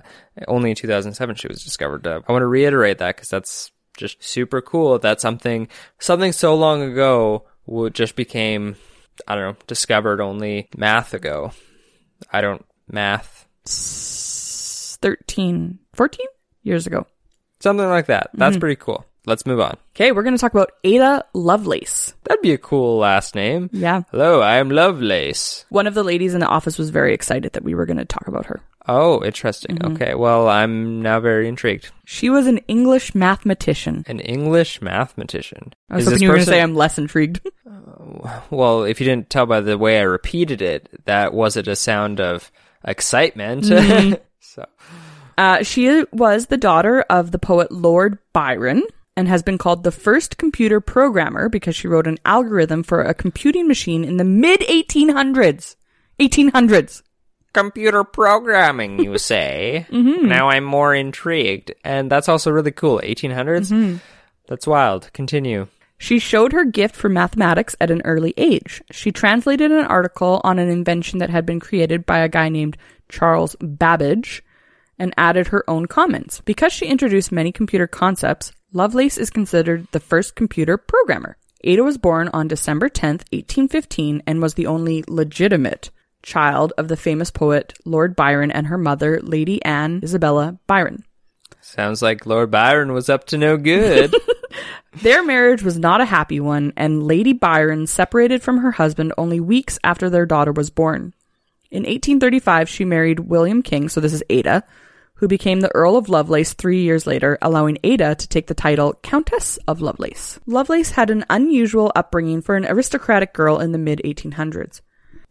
[0.48, 2.06] only in 2007 she was discovered.
[2.06, 5.00] Uh, I want to reiterate that because that's just super cool.
[5.00, 8.76] That something something so long ago would just became
[9.28, 11.54] I don't know discovered only math ago.
[12.32, 16.26] I don't math 13, 14
[16.64, 17.06] years ago.
[17.60, 18.32] something like that.
[18.34, 19.06] That's pretty cool.
[19.28, 19.78] Let's move on.
[19.96, 22.14] Okay, we're going to talk about Ada Lovelace.
[22.26, 23.70] That'd be a cool last name.
[23.74, 24.04] Yeah.
[24.12, 25.66] Hello, I am Lovelace.
[25.70, 28.06] One of the ladies in the office was very excited that we were going to
[28.06, 28.62] talk about her.
[28.88, 29.84] Oh, interesting.
[29.84, 31.90] Okay, well, I'm now very intrigued.
[32.06, 34.04] She was an English mathematician.
[34.08, 35.74] An English mathematician.
[35.90, 37.42] I was Is hoping you were going to say I'm less intrigued.
[38.50, 42.20] Well, if you didn't tell by the way I repeated it, that wasn't a sound
[42.22, 42.52] of
[42.86, 43.64] excitement.
[43.66, 44.14] Mm-hmm.
[44.40, 44.66] so,
[45.38, 48.84] Uh, she was the daughter of the poet Lord Byron
[49.18, 53.14] and has been called the first computer programmer because she wrote an algorithm for a
[53.14, 55.76] computing machine in the mid 1800s.
[56.20, 57.02] 1800s.
[57.54, 59.86] computer programming, you say?
[59.90, 60.28] Mm-hmm.
[60.28, 61.74] Now I'm more intrigued.
[61.84, 63.00] And that's also really cool.
[63.04, 63.72] 1800s?
[63.72, 63.98] Mm-hmm.
[64.48, 65.12] That's wild.
[65.14, 65.68] Continue.
[65.98, 68.84] She showed her gift for mathematics at an early age.
[68.92, 72.78] She translated an article on an invention that had been created by a guy named
[73.08, 74.44] Charles Babbage
[74.98, 76.42] and added her own comments.
[76.42, 81.38] Because she introduced many computer concepts, Lovelace is considered the first computer programmer.
[81.64, 85.90] Ada was born on December 10th, 1815, and was the only legitimate
[86.22, 91.04] child of the famous poet Lord Byron and her mother, Lady Anne Isabella Byron.
[91.62, 94.14] Sounds like Lord Byron was up to no good.
[95.02, 99.40] Their marriage was not a happy one, and Lady Byron separated from her husband only
[99.40, 101.14] weeks after their daughter was born.
[101.72, 104.64] In 1835, she married William King, so this is Ada,
[105.16, 108.94] who became the Earl of Lovelace three years later, allowing Ada to take the title
[109.02, 110.40] Countess of Lovelace.
[110.46, 114.82] Lovelace had an unusual upbringing for an aristocratic girl in the mid 1800s.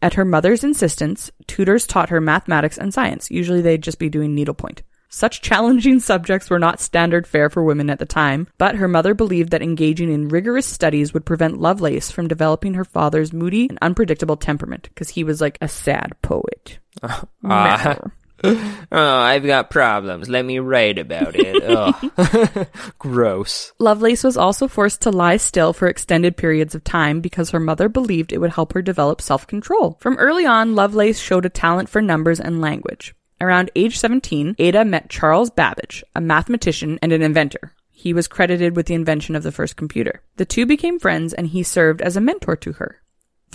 [0.01, 3.31] At her mother's insistence, tutors taught her mathematics and science.
[3.31, 4.83] Usually they'd just be doing needlepoint.
[5.09, 9.13] Such challenging subjects were not standard fare for women at the time, but her mother
[9.13, 13.79] believed that engaging in rigorous studies would prevent Lovelace from developing her father's moody and
[13.81, 16.79] unpredictable temperament, because he was like a sad poet.
[17.43, 17.97] Ah.
[18.91, 20.29] oh, I've got problems.
[20.29, 21.63] Let me write about it.
[21.63, 22.67] Ugh.
[22.99, 23.73] Gross.
[23.79, 27.89] Lovelace was also forced to lie still for extended periods of time because her mother
[27.89, 29.97] believed it would help her develop self control.
[29.99, 33.15] From early on, Lovelace showed a talent for numbers and language.
[33.41, 37.73] Around age 17, Ada met Charles Babbage, a mathematician and an inventor.
[37.91, 40.21] He was credited with the invention of the first computer.
[40.37, 43.01] The two became friends and he served as a mentor to her.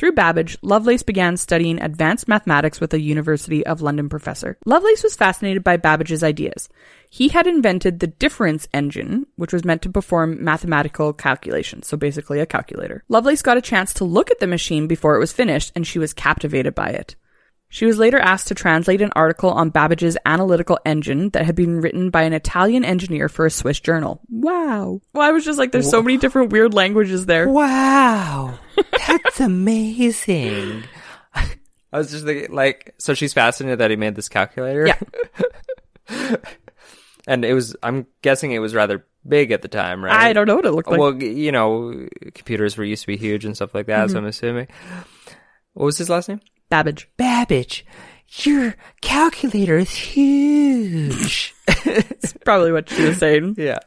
[0.00, 4.56] Through Babbage, Lovelace began studying advanced mathematics with a University of London professor.
[4.64, 6.70] Lovelace was fascinated by Babbage's ideas.
[7.10, 12.40] He had invented the difference engine, which was meant to perform mathematical calculations, so basically
[12.40, 13.04] a calculator.
[13.10, 15.98] Lovelace got a chance to look at the machine before it was finished, and she
[15.98, 17.14] was captivated by it.
[17.72, 21.80] She was later asked to translate an article on Babbage's analytical engine that had been
[21.80, 24.20] written by an Italian engineer for a Swiss journal.
[24.28, 25.00] Wow.
[25.14, 27.48] Well, I was just like, there's so many different weird languages there.
[27.48, 28.58] Wow.
[29.06, 30.82] That's amazing.
[31.92, 34.88] I was just thinking, like, so she's fascinated that he made this calculator?
[34.88, 34.98] Yeah.
[37.28, 40.12] and it was, I'm guessing it was rather big at the time, right?
[40.12, 40.98] I don't know what it looked like.
[40.98, 44.12] well, you know, computers were used to be huge and stuff like that, Mm-hmm.
[44.12, 44.66] so I'm assuming.
[45.74, 46.40] What was his last name?
[46.70, 47.08] Babbage.
[47.16, 47.84] Babbage.
[48.44, 51.54] Your calculator is huge.
[51.82, 53.54] It's probably what she was saying.
[53.58, 53.78] yeah.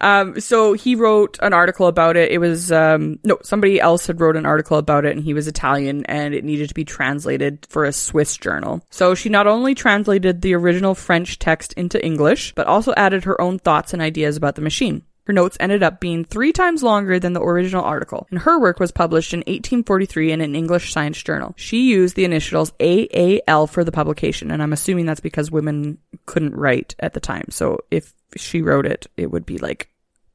[0.00, 2.30] Um, so he wrote an article about it.
[2.32, 5.46] It was, um, no, somebody else had wrote an article about it and he was
[5.46, 8.82] Italian and it needed to be translated for a Swiss journal.
[8.90, 13.40] So she not only translated the original French text into English, but also added her
[13.40, 15.02] own thoughts and ideas about the machine.
[15.24, 18.78] Her notes ended up being three times longer than the original article, and her work
[18.78, 21.54] was published in 1843 in an English science journal.
[21.56, 26.54] She used the initials AAL for the publication, and I'm assuming that's because women couldn't
[26.54, 27.46] write at the time.
[27.50, 29.88] So if she wrote it, it would be like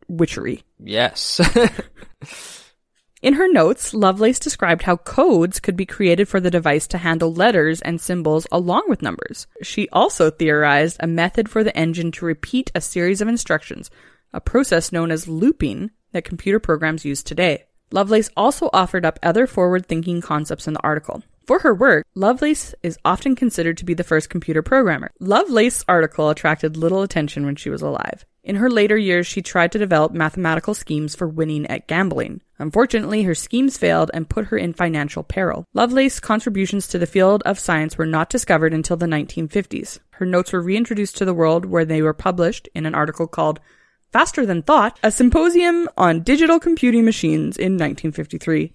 [0.07, 0.63] witchery.
[0.83, 1.39] Yes.
[3.21, 7.33] In her notes, Lovelace described how codes could be created for the device to handle
[7.33, 9.45] letters and symbols along with numbers.
[9.61, 13.91] She also theorized a method for the engine to repeat a series of instructions,
[14.33, 17.65] a process known as looping that computer programs use today.
[17.91, 21.23] Lovelace also offered up other forward thinking concepts in the article.
[21.47, 25.09] For her work, Lovelace is often considered to be the first computer programmer.
[25.19, 28.23] Lovelace's article attracted little attention when she was alive.
[28.43, 32.41] In her later years, she tried to develop mathematical schemes for winning at gambling.
[32.59, 35.65] Unfortunately, her schemes failed and put her in financial peril.
[35.73, 39.97] Lovelace's contributions to the field of science were not discovered until the 1950s.
[40.11, 43.59] Her notes were reintroduced to the world where they were published in an article called
[44.11, 48.73] Faster Than Thought, a symposium on digital computing machines in 1953.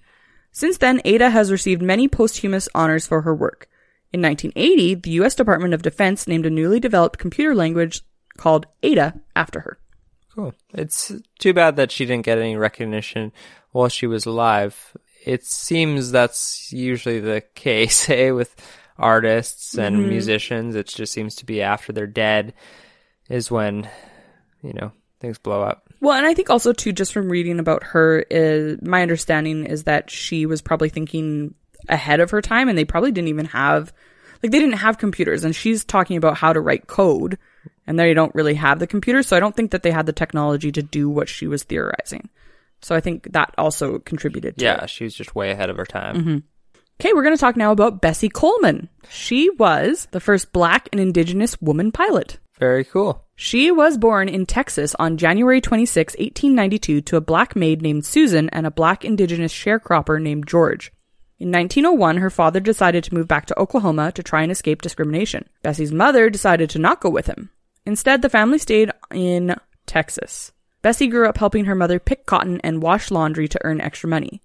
[0.52, 3.68] Since then, Ada has received many posthumous honors for her work.
[4.12, 5.34] In 1980, the U.S.
[5.34, 8.02] Department of Defense named a newly developed computer language
[8.36, 9.78] called Ada after her.
[10.32, 10.54] Cool.
[10.72, 13.32] It's too bad that she didn't get any recognition
[13.72, 14.96] while she was alive.
[15.26, 18.54] It seems that's usually the case, eh, with
[18.96, 20.08] artists and Mm-hmm.
[20.08, 20.74] musicians.
[20.76, 22.54] It just seems to be after they're dead
[23.28, 23.88] is when,
[24.62, 24.92] you know,
[25.24, 25.88] things blow up.
[26.00, 29.84] Well, and I think also too, just from reading about her, is my understanding is
[29.84, 31.54] that she was probably thinking
[31.88, 33.92] ahead of her time, and they probably didn't even have,
[34.42, 37.38] like, they didn't have computers, and she's talking about how to write code,
[37.86, 40.12] and they don't really have the computers, so I don't think that they had the
[40.12, 42.28] technology to do what she was theorizing.
[42.82, 44.90] So I think that also contributed to Yeah, it.
[44.90, 46.16] she was just way ahead of her time.
[46.16, 46.38] Mm-hmm.
[47.00, 48.88] Okay, we're going to talk now about Bessie Coleman.
[49.08, 52.38] She was the first black and indigenous woman pilot.
[52.58, 53.24] Very cool.
[53.36, 58.48] She was born in Texas on January 26, 1892, to a black maid named Susan
[58.50, 60.92] and a black indigenous sharecropper named George.
[61.40, 65.48] In 1901, her father decided to move back to Oklahoma to try and escape discrimination.
[65.62, 67.50] Bessie's mother decided to not go with him.
[67.84, 70.52] Instead, the family stayed in Texas.
[70.80, 74.42] Bessie grew up helping her mother pick cotton and wash laundry to earn extra money.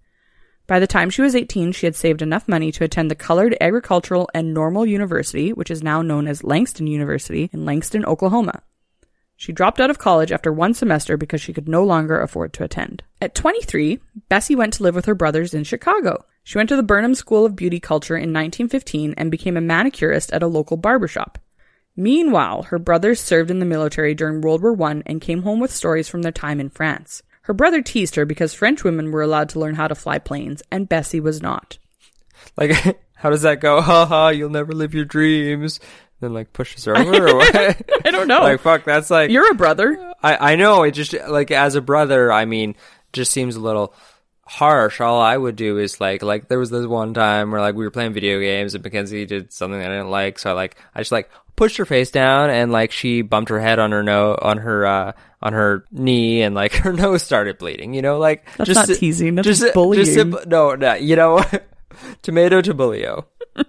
[0.69, 3.57] By the time she was 18, she had saved enough money to attend the Colored
[3.59, 8.61] Agricultural and Normal University, which is now known as Langston University, in Langston, Oklahoma.
[9.35, 12.63] She dropped out of college after one semester because she could no longer afford to
[12.63, 13.01] attend.
[13.19, 13.97] At 23,
[14.29, 16.23] Bessie went to live with her brothers in Chicago.
[16.43, 20.31] She went to the Burnham School of Beauty Culture in 1915 and became a manicurist
[20.31, 21.39] at a local barbershop.
[21.95, 25.73] Meanwhile, her brothers served in the military during World War I and came home with
[25.73, 27.23] stories from their time in France.
[27.49, 30.61] Her brother teased her because French women were allowed to learn how to fly planes,
[30.69, 31.79] and Bessie was not.
[32.55, 32.73] Like,
[33.15, 33.81] how does that go?
[33.81, 35.79] Ha ha, you'll never live your dreams.
[36.19, 37.55] Then, like, pushes her over or what?
[38.05, 38.41] I don't know.
[38.41, 39.31] like, fuck, that's like.
[39.31, 40.13] You're a brother.
[40.21, 42.75] I, I know, it just, like, as a brother, I mean,
[43.13, 43.95] just seems a little
[44.45, 45.01] harsh.
[45.01, 47.83] All I would do is, like, like, there was this one time where, like, we
[47.83, 50.99] were playing video games and Mackenzie did something I didn't like, so I, like, I
[50.99, 54.37] just, like, pushed her face down and, like, she bumped her head on her no,
[54.39, 58.45] on her, uh, on her knee and, like, her nose started bleeding, you know, like,
[58.57, 60.05] That's just not teasing, that's just, bullying.
[60.05, 61.43] Just, no, no, you know,
[62.21, 63.27] tomato to bullio.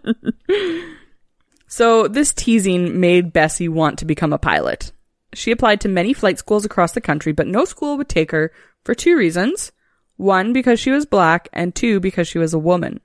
[1.73, 4.91] So, this teasing made Bessie want to become a pilot.
[5.35, 8.51] She applied to many flight schools across the country, but no school would take her
[8.85, 9.71] for two reasons.
[10.17, 12.99] One, because she was black, and two, because she was a woman.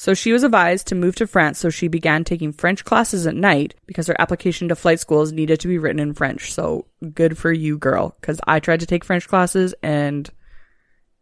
[0.00, 3.34] So she was advised to move to France, so she began taking French classes at
[3.34, 6.54] night because her application to flight schools needed to be written in French.
[6.54, 10.30] So good for you, girl, because I tried to take French classes and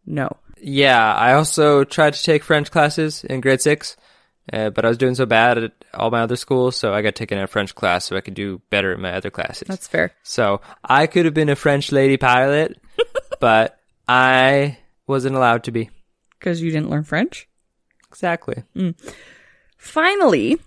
[0.05, 0.29] no.
[0.61, 3.97] Yeah, I also tried to take French classes in grade six,
[4.53, 7.15] uh, but I was doing so bad at all my other schools, so I got
[7.15, 9.67] taken a French class so I could do better in my other classes.
[9.67, 10.13] That's fair.
[10.23, 12.79] so I could have been a French lady pilot,
[13.41, 15.89] but I wasn't allowed to be.
[16.39, 17.48] Because you didn't learn French?
[18.09, 18.63] Exactly.
[18.75, 18.95] Mm.
[19.77, 20.59] Finally,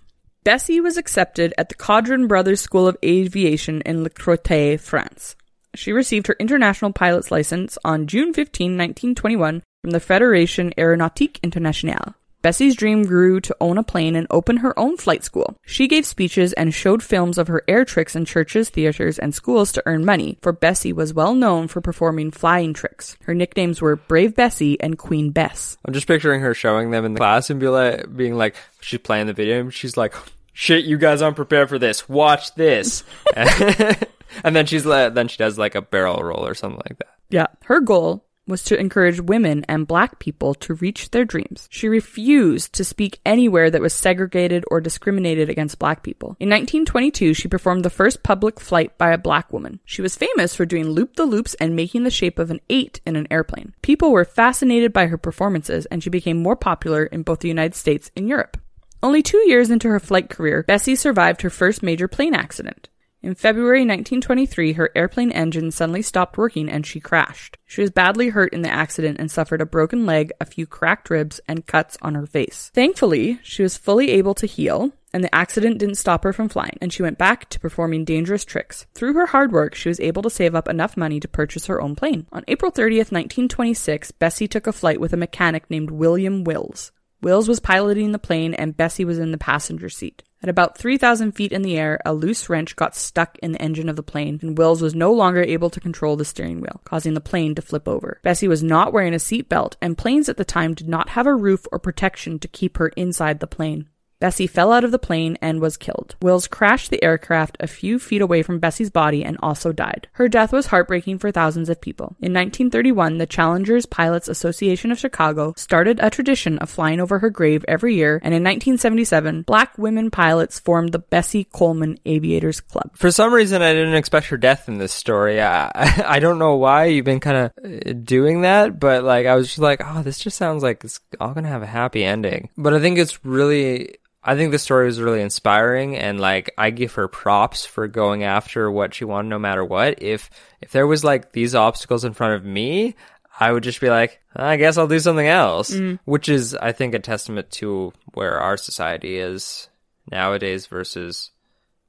[0.43, 5.35] Bessie was accepted at the Caudron Brothers School of Aviation in Le Crotoy, France.
[5.75, 12.15] She received her international pilot's license on June 15, 1921, from the Fédération Aéronautique Internationale.
[12.43, 15.55] Bessie's dream grew to own a plane and open her own flight school.
[15.65, 19.71] She gave speeches and showed films of her air tricks in churches, theaters, and schools
[19.71, 23.15] to earn money, for Bessie was well known for performing flying tricks.
[23.23, 25.77] Her nicknames were Brave Bessie and Queen Bess.
[25.85, 28.99] I'm just picturing her showing them in the class and be like, being like, she's
[28.99, 30.13] playing the video and she's like,
[30.51, 32.09] shit, you guys aren't prepared for this.
[32.09, 33.05] Watch this.
[33.35, 37.15] and then she's like, then she does like a barrel roll or something like that.
[37.29, 37.47] Yeah.
[37.63, 41.67] Her goal was to encourage women and black people to reach their dreams.
[41.71, 46.35] She refused to speak anywhere that was segregated or discriminated against black people.
[46.39, 49.79] In 1922, she performed the first public flight by a black woman.
[49.85, 52.99] She was famous for doing loop the loops and making the shape of an eight
[53.05, 53.73] in an airplane.
[53.81, 57.75] People were fascinated by her performances and she became more popular in both the United
[57.75, 58.57] States and Europe.
[59.01, 62.87] Only two years into her flight career, Bessie survived her first major plane accident.
[63.23, 67.57] In February 1923, her airplane engine suddenly stopped working and she crashed.
[67.65, 71.09] She was badly hurt in the accident and suffered a broken leg, a few cracked
[71.09, 72.69] ribs, and cuts on her face.
[72.73, 76.77] Thankfully, she was fully able to heal, and the accident didn't stop her from flying,
[76.81, 78.87] and she went back to performing dangerous tricks.
[78.93, 81.81] Through her hard work, she was able to save up enough money to purchase her
[81.81, 82.27] own plane.
[82.33, 86.91] On April 30th, 1926, Bessie took a flight with a mechanic named William Wills.
[87.21, 90.23] Wills was piloting the plane and Bessie was in the passenger seat.
[90.43, 93.87] At about 3,000 feet in the air, a loose wrench got stuck in the engine
[93.87, 97.13] of the plane, and Wills was no longer able to control the steering wheel, causing
[97.13, 98.19] the plane to flip over.
[98.23, 101.33] Bessie was not wearing a seatbelt, and planes at the time did not have a
[101.33, 103.87] roof or protection to keep her inside the plane.
[104.23, 106.15] Bessie fell out of the plane and was killed.
[106.21, 110.07] Wills crashed the aircraft a few feet away from Bessie's body and also died.
[110.13, 112.15] Her death was heartbreaking for thousands of people.
[112.21, 117.29] In 1931, the Challengers Pilots Association of Chicago started a tradition of flying over her
[117.29, 122.91] grave every year, and in 1977, black women pilots formed the Bessie Coleman Aviators Club.
[122.95, 125.41] For some reason, I didn't expect her death in this story.
[125.41, 125.69] I,
[126.07, 129.47] I don't know why you've been kind of uh, doing that, but like I was
[129.47, 132.47] just like, oh, this just sounds like it's all gonna have a happy ending.
[132.55, 136.69] But I think it's really I think the story was really inspiring and like I
[136.69, 140.01] give her props for going after what she wanted no matter what.
[140.01, 140.29] If
[140.61, 142.95] if there was like these obstacles in front of me,
[143.39, 145.99] I would just be like, I guess I'll do something else, mm.
[146.05, 149.69] which is I think a testament to where our society is
[150.09, 151.31] nowadays versus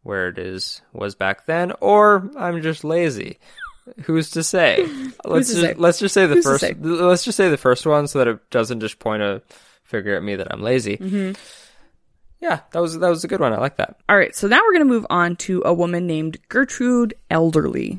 [0.02, 3.38] where it is was back then or I'm just lazy.
[4.04, 4.88] Who's to say?
[5.24, 5.74] let's to just say?
[5.74, 8.50] let's just say the Who's first let's just say the first one so that it
[8.50, 9.40] doesn't just point a
[9.84, 10.96] figure at me that I'm lazy.
[10.96, 11.32] Mm-hmm.
[12.44, 13.54] Yeah, that was that was a good one.
[13.54, 13.96] I like that.
[14.06, 17.98] All right, so now we're going to move on to a woman named Gertrude Ederle.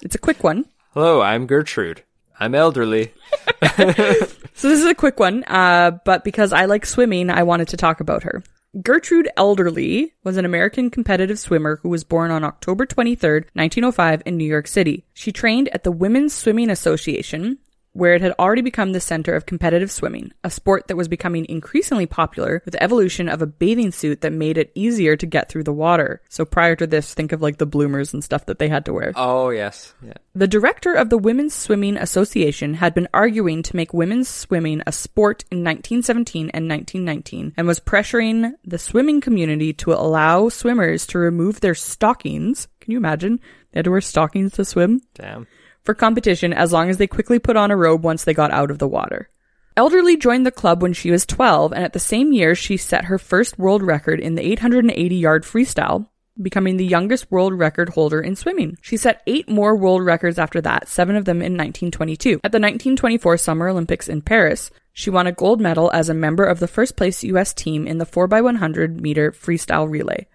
[0.00, 0.66] It's a quick one.
[0.94, 2.04] Hello, I'm Gertrude.
[2.38, 3.12] I'm elderly.
[4.54, 7.76] So this is a quick one, uh, but because I like swimming, I wanted to
[7.76, 8.44] talk about her.
[8.80, 14.36] Gertrude Ederle was an American competitive swimmer who was born on October 23rd, 1905 in
[14.36, 15.04] New York City.
[15.14, 17.58] She trained at the Women's Swimming Association,
[17.92, 21.46] where it had already become the center of competitive swimming, a sport that was becoming
[21.48, 25.48] increasingly popular with the evolution of a bathing suit that made it easier to get
[25.48, 26.22] through the water.
[26.28, 28.92] So prior to this, think of like the bloomers and stuff that they had to
[28.92, 29.12] wear.
[29.16, 30.14] Oh yes, yeah.
[30.34, 34.92] The director of the Women's Swimming Association had been arguing to make women's swimming a
[34.92, 41.18] sport in 1917 and 1919 and was pressuring the swimming community to allow swimmers to
[41.18, 42.68] remove their stockings.
[42.80, 43.40] Can you imagine?
[43.72, 45.46] They had to wear stockings to swim Damn.
[45.84, 48.70] For competition as long as they quickly put on a robe once they got out
[48.70, 49.28] of the water.
[49.76, 53.06] Ederle joined the club when she was 12, and at the same year, she set
[53.06, 56.08] her first world record in the 880 yard freestyle,
[56.40, 58.76] becoming the youngest world record holder in swimming.
[58.82, 62.40] She set eight more world records after that, seven of them in 1922.
[62.44, 66.44] At the 1924 Summer Olympics in Paris, she won a gold medal as a member
[66.44, 67.54] of the first place U.S.
[67.54, 70.26] team in the 4x100 meter freestyle relay.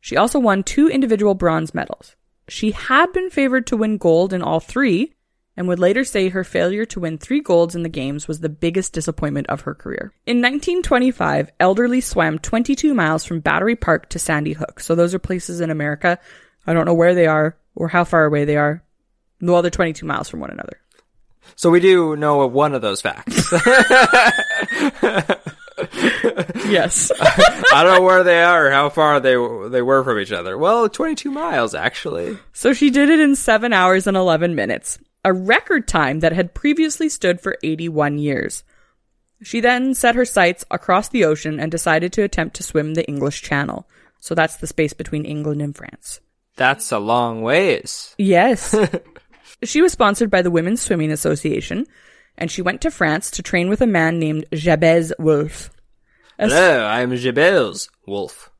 [0.00, 2.16] She also won two individual bronze medals.
[2.48, 5.14] She had been favored to win gold in all three,
[5.56, 8.48] and would later say her failure to win three golds in the games was the
[8.48, 10.12] biggest disappointment of her career.
[10.26, 14.80] In 1925, Ederle swam 22 miles from Battery Park to Sandy Hook.
[14.80, 16.18] So those are places in America.
[16.66, 18.82] I don't know where they are or how far away they are.
[19.40, 20.80] Well, they're 22 miles from one another.
[21.54, 23.52] So we do know one of those facts.
[26.68, 27.12] Yes.
[27.20, 29.34] I don't know where they are or how far they
[29.68, 30.56] they were from each other.
[30.58, 32.38] Well, 22 miles actually.
[32.52, 36.54] so she did it in 7 hours and 11 minutes, a record time that had
[36.54, 38.64] previously stood for 81 years.
[39.42, 43.06] She then set her sights across the ocean and decided to attempt to swim the
[43.06, 43.86] English Channel.
[44.18, 46.20] So that's the space between England and France.
[46.56, 48.14] That's a long ways.
[48.16, 48.74] Yes.
[49.62, 51.86] she was sponsored by the Women's Swimming Association,
[52.36, 55.70] and she went to France to train with a man named Jabez Wolffe,
[56.38, 58.50] a, Hello, I'm Jabez Wolffe.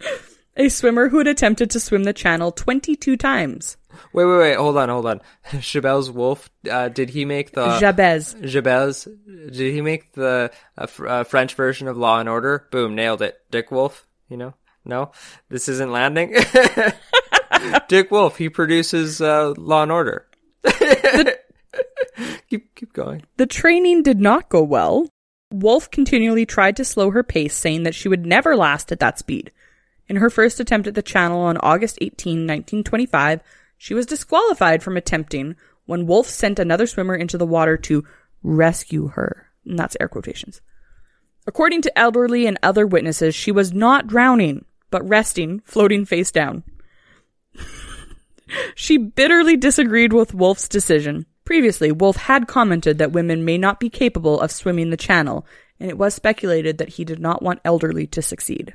[0.56, 3.76] a swimmer who had attempted to swim the channel 22 times.
[4.12, 4.56] Wait, wait, wait.
[4.56, 5.20] Hold on, hold on.
[5.60, 6.48] Jabez Wolffe.
[6.70, 8.36] Uh, did he make the Jabez.
[8.40, 9.08] Jabez?
[9.26, 12.68] Did he make the uh, fr- uh, French version of Law and Order?
[12.70, 13.36] Boom, nailed it.
[13.50, 14.06] Dick Wolf.
[14.28, 14.54] You know?
[14.84, 15.12] No,
[15.48, 16.36] this isn't landing.
[17.88, 18.36] Dick Wolf.
[18.36, 20.26] He produces uh, Law and Order.
[22.50, 23.22] keep keep going.
[23.36, 25.08] The training did not go well.
[25.50, 29.18] Wolffe continually tried to slow her pace, saying that she would never last at that
[29.18, 29.52] speed.
[30.08, 33.40] In her first attempt at the channel on August 18, 1925,
[33.78, 35.56] she was disqualified from attempting
[35.86, 38.04] when Wolffe sent another swimmer into the water to
[38.42, 39.48] rescue her.
[39.64, 40.60] And that's air quotations.
[41.46, 46.64] According to Ederle and other witnesses, she was not drowning, but resting, floating face down.
[48.74, 51.26] she bitterly disagreed with Wolffe's decision.
[51.44, 55.46] Previously, Wolffe had commented that women may not be capable of swimming the channel,
[55.78, 58.74] and it was speculated that he did not want Ederle to succeed.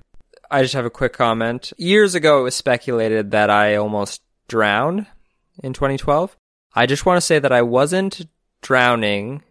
[0.51, 1.73] I just have a quick comment.
[1.77, 5.07] Years ago, it was speculated that I almost drowned
[5.63, 6.35] in 2012.
[6.73, 8.27] I just want to say that I wasn't
[8.61, 9.43] drowning.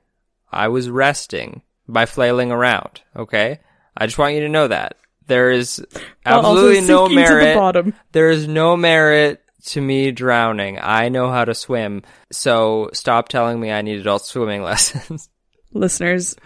[0.51, 3.03] I was resting by flailing around.
[3.17, 3.61] Okay.
[3.97, 4.97] I just want you to know that
[5.27, 5.85] there is
[6.27, 7.55] absolutely no the merit.
[7.55, 7.95] bottom.
[8.13, 10.79] There is no merit to me drowning.
[10.81, 12.03] I know how to swim.
[12.31, 15.29] So stop telling me I need adult swimming lessons.
[15.73, 16.37] Listeners,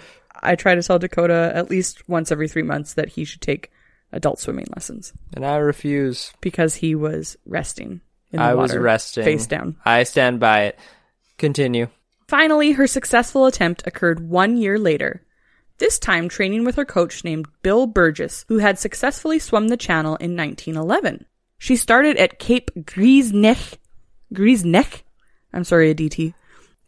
[0.42, 3.70] I try to tell Dakota at least once every three months that he should take
[4.12, 6.32] adult swimming lessons and I refuse.
[6.42, 8.00] because he was resting.
[8.30, 9.24] In the I was water, resting.
[9.24, 9.76] face down.
[9.84, 10.78] I stand by it.
[11.38, 11.88] Continue.
[12.28, 15.22] Finally, her successful attempt occurred one year later.
[15.78, 20.16] This time training with her coach named Bill Burgess, who had successfully swum the channel
[20.16, 21.26] in 1911.
[21.62, 23.78] She started at Cape Grisnech,
[24.34, 25.02] Grisnech,
[25.52, 26.34] I'm sorry, ADT,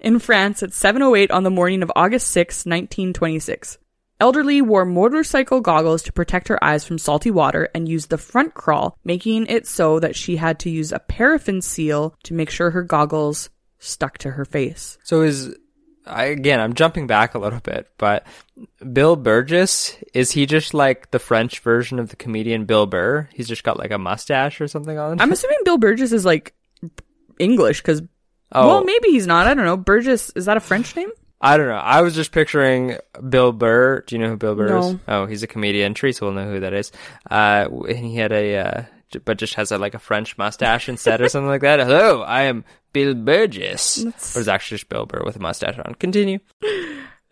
[0.00, 3.78] in France at 7.08 on the morning of August 6, 1926.
[4.20, 8.54] Ederle wore motorcycle goggles to protect her eyes from salty water and used the front
[8.54, 12.72] crawl, making it so that she had to use a paraffin seal to make sure
[12.72, 14.98] her goggles stuck to her face.
[15.04, 15.54] So is
[16.06, 18.26] I, again, I'm jumping back a little bit, but
[18.92, 23.28] Bill Burgess is he just like the French version of the comedian Bill Burr?
[23.32, 25.20] He's just got like a mustache or something on.
[25.20, 26.54] I'm assuming Bill Burgess is like
[27.38, 28.02] English because,
[28.52, 28.68] Oh.
[28.68, 29.46] well, maybe he's not.
[29.46, 29.76] I don't know.
[29.76, 31.10] Burgess, is that a French name?
[31.40, 31.74] I don't know.
[31.74, 32.96] I was just picturing
[33.28, 34.02] Bill Burr.
[34.06, 34.96] Do you know who Bill Burr is?
[35.08, 35.92] Oh, he's a comedian.
[35.94, 36.92] Teresa will know who that is.
[37.30, 38.82] Uh, and he had a, uh,
[39.24, 41.80] but just has a, like a French mustache instead or something like that.
[41.80, 44.04] Hello, I am Bill Burgess.
[44.04, 44.08] Or
[44.40, 45.94] it's actually just Bill Burr with a mustache on.
[45.94, 46.38] Continue.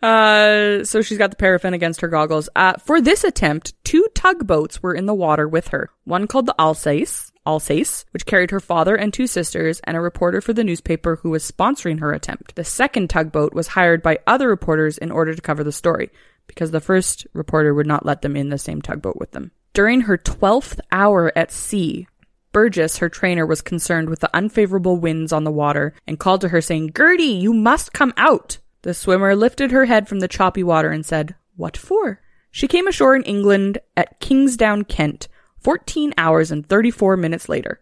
[0.03, 2.49] Uh, so she's got the paraffin against her goggles.
[2.57, 5.89] Uh, for this attempt, two tugboats were in the water with her.
[6.03, 10.41] One called the Alsace, Alsace, which carried her father and two sisters, and a reporter
[10.41, 12.55] for the newspaper who was sponsoring her attempt.
[12.55, 16.09] The second tugboat was hired by other reporters in order to cover the story,
[16.47, 19.51] because the first reporter would not let them in the same tugboat with them.
[19.73, 22.07] During her 12th hour at sea,
[22.51, 26.49] Burgess, her trainer, was concerned with the unfavorable winds on the water and called to
[26.49, 28.59] her saying, Gertie, you must come out.
[28.83, 32.21] The swimmer lifted her head from the choppy water and said, What for?
[32.51, 35.27] She came ashore in England at Kingsdown, Kent,
[35.61, 37.81] 14 hours and 34 minutes later.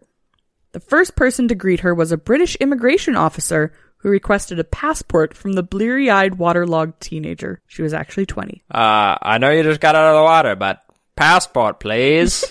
[0.72, 5.34] The first person to greet her was a British immigration officer who requested a passport
[5.34, 7.60] from the bleary eyed, waterlogged teenager.
[7.66, 8.64] She was actually 20.
[8.70, 10.82] Uh, I know you just got out of the water, but
[11.22, 12.44] passport, please.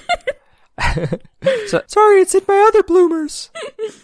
[1.68, 3.50] so, sorry, it's in my other bloomers.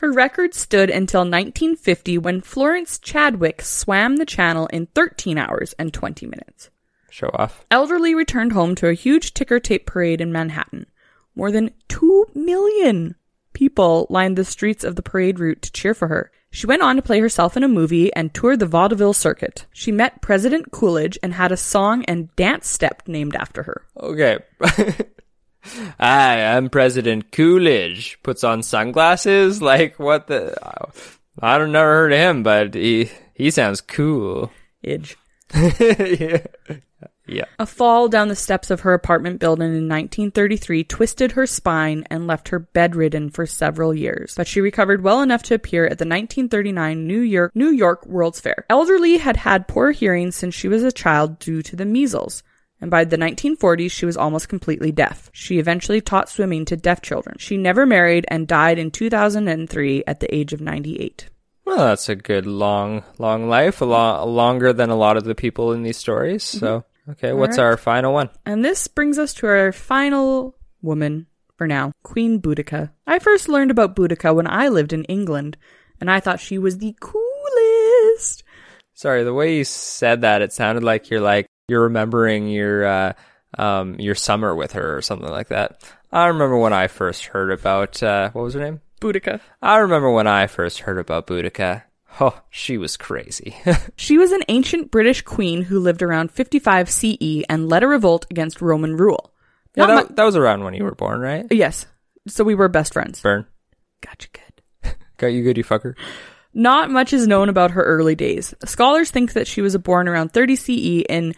[0.01, 5.93] Her record stood until 1950 when Florence Chadwick swam the channel in 13 hours and
[5.93, 6.69] 20 minutes.
[7.09, 7.65] Show off.
[7.71, 10.87] Ederle returned home to a huge ticker tape parade in Manhattan.
[11.33, 13.15] More than 2 million
[13.53, 16.29] people lined the streets of the parade route to cheer for her.
[16.49, 19.65] She went on to play herself in a movie and toured the vaudeville circuit.
[19.73, 23.85] She met President Coolidge and had a song and dance step named after her.
[23.99, 24.39] Okay.
[25.99, 28.19] Hi, I'm President Coolidge.
[28.23, 29.61] Puts on sunglasses.
[29.61, 30.55] Like what the?
[31.41, 34.51] I don't never heard of him, but he he sounds cool.
[34.83, 35.15] Idge.
[36.19, 36.77] yeah.
[37.27, 37.45] Yeah.
[37.59, 42.27] A fall down the steps of her apartment building in 1933 twisted her spine and
[42.27, 46.05] left her bedridden for several years, but she recovered well enough to appear at the
[46.05, 48.65] 1939 New York New York World's Fair.
[48.69, 52.43] Ederle had had poor hearing since she was a child due to the measles,
[52.79, 55.29] and by the 1940s she was almost completely deaf.
[55.33, 57.37] She eventually taught swimming to deaf children.
[57.39, 61.29] She never married and died in 2003 at the age of 98.
[61.67, 63.81] Well, that's a good long, long life.
[63.81, 66.41] A lot longer than a lot of the people in these stories.
[66.41, 66.87] So, mm-hmm.
[67.09, 67.63] Okay, what's right.
[67.63, 68.29] our final one?
[68.45, 71.27] And this brings us to our final woman
[71.57, 72.91] for now, Queen Boudica.
[73.05, 75.57] I first learned about Boudica when I lived in England,
[75.99, 78.43] and I thought she was the coolest.
[78.93, 83.13] Sorry, the way you said that, it sounded like you're like you're remembering your uh,
[83.57, 85.83] um your summer with her or something like that.
[86.11, 88.81] I remember when I first heard about uh, what was her name?
[89.01, 89.41] Boudica.
[89.61, 91.83] I remember when I first heard about Boudica.
[92.19, 93.55] Oh, she was crazy.
[93.95, 98.25] She was an ancient British queen who lived around 55 CE and led a revolt
[98.29, 99.33] against Roman rule.
[99.75, 101.45] yeah, that, that was around when you were born, right?
[101.51, 101.85] yes.
[102.27, 103.21] So we were best friends.
[103.21, 103.45] Burn.
[104.01, 104.95] Gotcha, good.
[105.17, 105.95] Got you good, you fucker.
[106.53, 108.53] Not much is known about her early days.
[108.65, 111.33] Scholars think that she was born around 30 CE in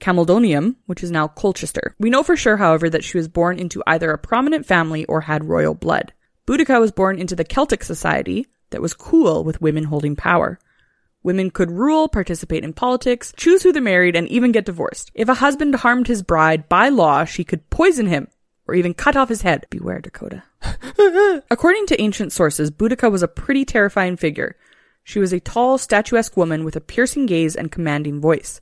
[0.00, 1.94] Camaldonium, which is now Colchester.
[1.98, 5.20] We know for sure, however, that she was born into either a prominent family or
[5.22, 6.12] had royal blood.
[6.46, 10.58] Boudica was born into the Celtic society that was cool with women holding power.
[11.22, 15.10] Women could rule, participate in politics, choose who they married, and even get divorced.
[15.14, 18.28] If a husband harmed his bride, by law, she could poison him
[18.66, 19.66] or even cut off his head.
[19.70, 20.42] Beware, Dakota.
[21.50, 24.56] According to ancient sources, Boudica was a pretty terrifying figure.
[25.04, 28.60] She was a tall, statuesque woman with a piercing gaze and commanding voice.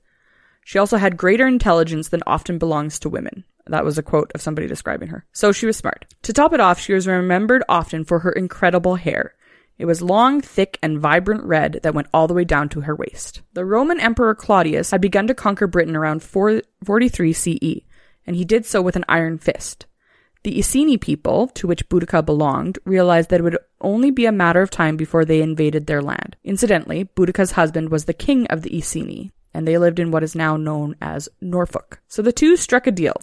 [0.65, 3.45] She also had greater intelligence than often belongs to women.
[3.67, 5.25] That was a quote of somebody describing her.
[5.33, 6.07] So she was smart.
[6.23, 9.35] To top it off, she was remembered often for her incredible hair.
[9.81, 12.95] It was long, thick, and vibrant red that went all the way down to her
[12.95, 13.41] waist.
[13.55, 17.81] The Roman Emperor Claudius had begun to conquer Britain around 4- 43 CE,
[18.27, 19.87] and he did so with an iron fist.
[20.43, 24.61] The Iceni people, to which Boudica belonged, realized that it would only be a matter
[24.61, 26.37] of time before they invaded their land.
[26.45, 30.35] Incidentally, Boudica's husband was the king of the Iceni, and they lived in what is
[30.35, 32.03] now known as Norfolk.
[32.07, 33.17] So the two struck a deal,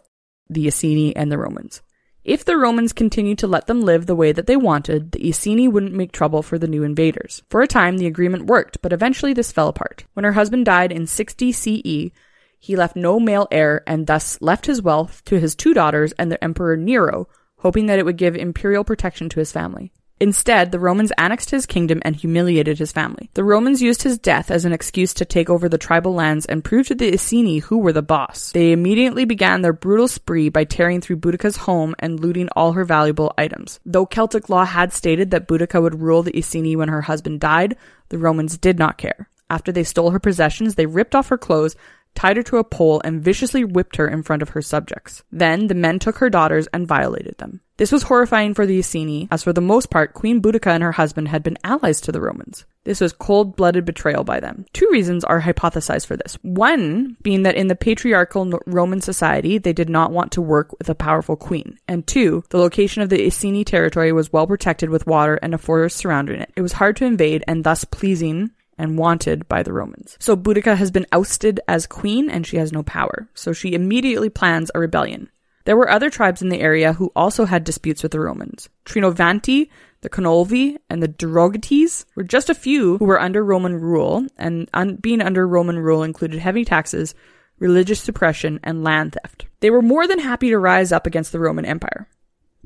[0.49, 1.83] the Iceni and the Romans.
[2.27, 5.69] If the Romans continued to let them live the way that they wanted, the Iceni
[5.69, 7.41] wouldn't make trouble for the new invaders.
[7.49, 10.03] For a time, the agreement worked, but eventually this fell apart.
[10.13, 12.11] When her husband died in 60 CE,
[12.59, 16.29] he left no male heir and thus left his wealth to his two daughters and
[16.29, 19.93] the Emperor Nero, hoping that it would give imperial protection to his family.
[20.19, 23.29] Instead, the Romans annexed his kingdom and humiliated his family.
[23.35, 26.63] The Romans used his death as an excuse to take over the tribal lands and
[26.63, 28.51] prove to the Iceni who were the boss.
[28.51, 32.83] They immediately began their brutal spree by tearing through Boudica's home and looting all her
[32.83, 33.79] valuable items.
[33.85, 37.77] Though Celtic law had stated that Boudica would rule the Iceni when her husband died,
[38.09, 39.29] the Romans did not care.
[39.49, 41.75] After they stole her possessions, they ripped off her clothes,
[42.17, 45.23] tied her to a pole, and viciously whipped her in front of her subjects.
[45.31, 47.61] Then the men took her daughters and violated them.
[47.77, 50.93] This was horrifying for the Iceni, as for the most part, Queen Boudica and her
[50.93, 52.65] husband had been allies to the Romans.
[52.85, 54.65] This was cold blooded betrayal by them.
[54.73, 56.39] Two reasons are hypothesized for this.
[56.41, 60.89] One being that in the patriarchal Roman society, they did not want to work with
[60.89, 61.77] a powerful queen.
[61.87, 65.59] And two, the location of the Iceni territory was well protected with water and a
[65.59, 66.51] forest surrounding it.
[66.55, 70.17] It was hard to invade and thus pleasing and wanted by the Romans.
[70.19, 73.27] So Boudica has been ousted as queen and she has no power.
[73.33, 75.29] So she immediately plans a rebellion.
[75.65, 78.69] There were other tribes in the area who also had disputes with the Romans.
[78.85, 79.69] Trinovanti,
[79.99, 84.69] the Conolvi, and the Durogates were just a few who were under Roman rule, and
[84.73, 87.15] un- being under Roman rule included heavy taxes,
[87.59, 89.47] religious suppression, and land theft.
[89.59, 92.07] They were more than happy to rise up against the Roman Empire.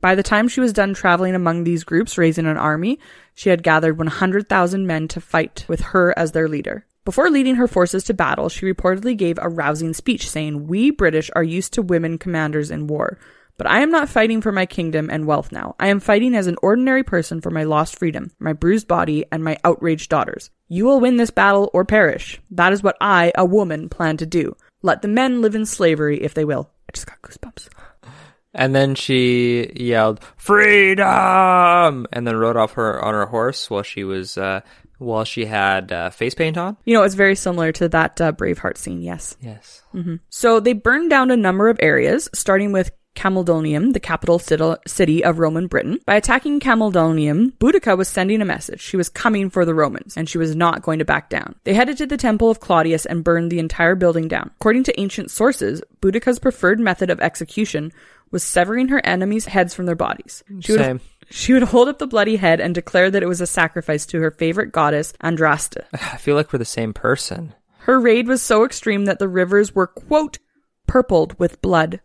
[0.02, 3.00] By the time she was done traveling among these groups, raising an army,
[3.36, 6.86] she had gathered 100,000 men to fight with her as their leader.
[7.06, 11.30] Before leading her forces to battle, she reportedly gave a rousing speech saying, We British
[11.36, 13.20] are used to women commanders in war,
[13.58, 15.76] but I am not fighting for my kingdom and wealth now.
[15.80, 19.44] I am fighting as an ordinary person for my lost freedom, my bruised body, and
[19.44, 20.50] my outraged daughters.
[20.68, 22.42] You will win this battle or perish.
[22.50, 24.56] That is what I, a woman, plan to do.
[24.82, 26.72] Let the men live in slavery if they will.
[26.90, 27.70] I just got goosebumps.
[28.54, 34.04] And then she yelled, "Freedom!" and then rode off her on her horse while she
[34.04, 34.62] was uh,
[34.98, 36.78] while she had uh, face paint on.
[36.86, 39.36] You know, it's very similar to that uh, Braveheart scene, yes.
[39.42, 39.82] Yes.
[40.30, 45.24] So they burned down a number of areas, starting with Camaldonium, the capital cit- city
[45.24, 46.00] of Roman Britain.
[46.06, 48.80] By attacking Camaldonium, Boudica was sending a message.
[48.80, 51.56] She was coming for the Romans, and she was not going to back down.
[51.66, 54.52] They headed to the temple of Claudius and burned the entire building down.
[54.60, 57.92] According to ancient sources, Boudica's preferred method of execution
[58.32, 60.44] was severing her enemies' heads from their bodies.
[60.62, 61.02] She would, Same.
[61.30, 64.20] she would hold up the bloody head and declare that it was a sacrifice to
[64.22, 65.84] her favorite goddess, Andraste.
[65.94, 67.54] I feel like we're the same person.
[67.80, 70.40] Her raid was so extreme that the rivers were, quote,
[70.88, 72.00] purpled with blood.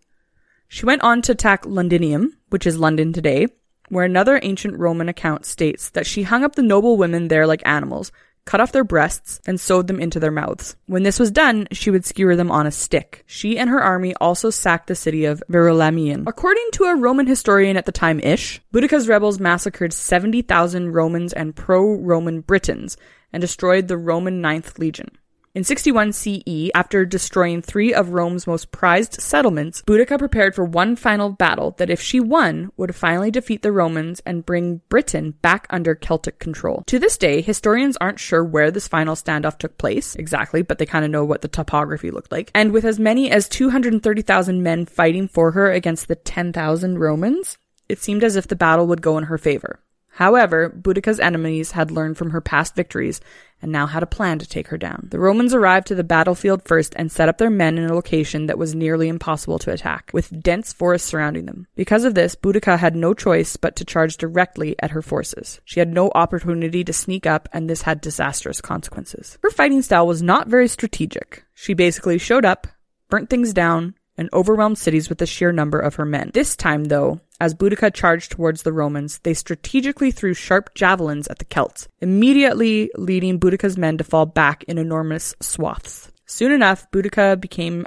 [0.69, 3.49] She went on to attack Londinium, which is London today,
[3.89, 7.63] where another ancient Roman account states that she hung up the noble women there like
[7.65, 8.11] animals,
[8.47, 10.77] cut off their breasts, and sewed them into their mouths.
[10.87, 13.25] When this was done, she would skewer them on a stick.
[13.27, 16.25] She and her army also sacked the city of Verulamium.
[16.27, 21.55] According to a Roman historian at the time ish, Boudica's rebels massacred 70,000 Romans and
[21.55, 22.97] pro-Roman Britons
[23.33, 25.11] and destroyed the Roman Ninth Legion.
[25.57, 30.97] In 61 CE, after destroying three of Rome's most prized settlements, Boudica prepared for one
[30.97, 35.67] final battle that, if she won, would finally defeat the Romans and bring Britain back
[35.71, 36.85] under Celtic control.
[36.89, 40.85] To this day, historians aren't sure where this final standoff took place exactly, but they
[40.85, 42.51] kind of know what the topography looked like.
[42.55, 47.57] And with as many as 230,000 men fighting for her against the 10,000 Romans,
[47.89, 49.81] it seemed as if the battle would go in her favor.
[50.17, 53.21] However, Boudica's enemies had learned from her past victories
[53.61, 55.09] and now had a plan to take her down.
[55.11, 58.47] The Romans arrived to the battlefield first and set up their men in a location
[58.47, 61.67] that was nearly impossible to attack, with dense forests surrounding them.
[61.75, 65.61] Because of this, Boudica had no choice but to charge directly at her forces.
[65.67, 69.37] She had no opportunity to sneak up, and this had disastrous consequences.
[69.43, 71.45] Her fighting style was not very strategic.
[71.53, 72.67] She basically showed up,
[73.11, 76.31] burnt things down, and overwhelmed cities with the sheer number of her men.
[76.33, 81.39] This time, though, as Boudica charged towards the Romans, they strategically threw sharp javelins at
[81.39, 86.11] the Celts, immediately leading Boudica's men to fall back in enormous swaths.
[86.25, 87.87] Soon enough, Boudica became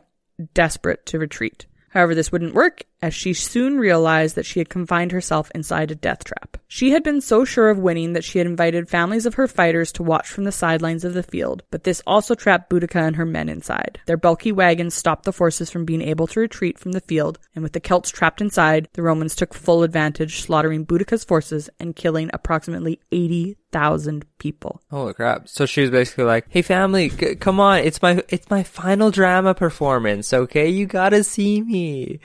[0.53, 1.65] desperate to retreat.
[1.89, 5.95] However, this wouldn't work, as she soon realized that she had confined herself inside a
[5.95, 6.58] death trap.
[6.68, 9.91] She had been so sure of winning that she had invited families of her fighters
[9.93, 13.26] to watch from the sidelines of the field, but this also trapped Boudica and her
[13.26, 14.00] men inside.
[14.06, 17.64] Their bulky wagons stopped the forces from being able to retreat from the field, and
[17.64, 22.30] with the Celts trapped inside, the Romans took full advantage, slaughtering Boudica's forces and killing
[22.34, 24.82] approximately 80,000 people.
[24.91, 25.47] Holy crap!
[25.47, 27.80] So she was basically like, "Hey, family, c- come on!
[27.80, 30.34] It's my it's my final drama performance.
[30.34, 32.20] Okay, you gotta see me."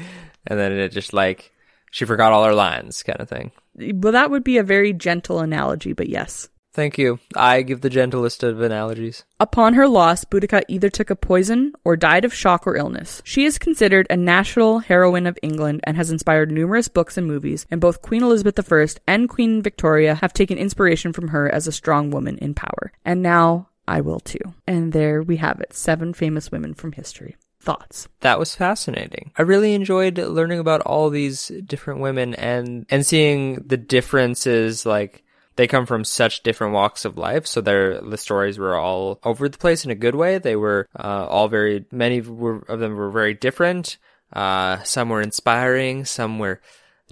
[0.46, 1.52] And then it just like
[1.90, 3.52] she forgot all her lines, kind of thing.
[3.76, 6.48] Well, that would be a very gentle analogy, but yes.
[6.74, 7.20] Thank you.
[7.36, 9.24] I give the gentlest of analogies.
[9.38, 13.22] Upon her loss, Boudica either took a poison or died of shock or illness.
[13.24, 17.64] She is considered a national heroine of England and has inspired numerous books and movies,
[17.70, 21.72] and both Queen Elizabeth I and Queen Victoria have taken inspiration from her as a
[21.72, 22.90] strong woman in power.
[23.04, 24.54] And now I will too.
[24.66, 27.36] And there we have it seven famous women from history.
[27.64, 28.08] Thoughts?
[28.20, 29.32] That was fascinating.
[29.38, 35.24] I really enjoyed learning about all these different women and and seeing the differences like
[35.56, 37.46] they come from such different walks of life.
[37.46, 40.36] So their the stories were all over the place in a good way.
[40.36, 43.96] They were uh, all very many were, of them were very different.
[44.30, 46.60] Uh, some were inspiring some were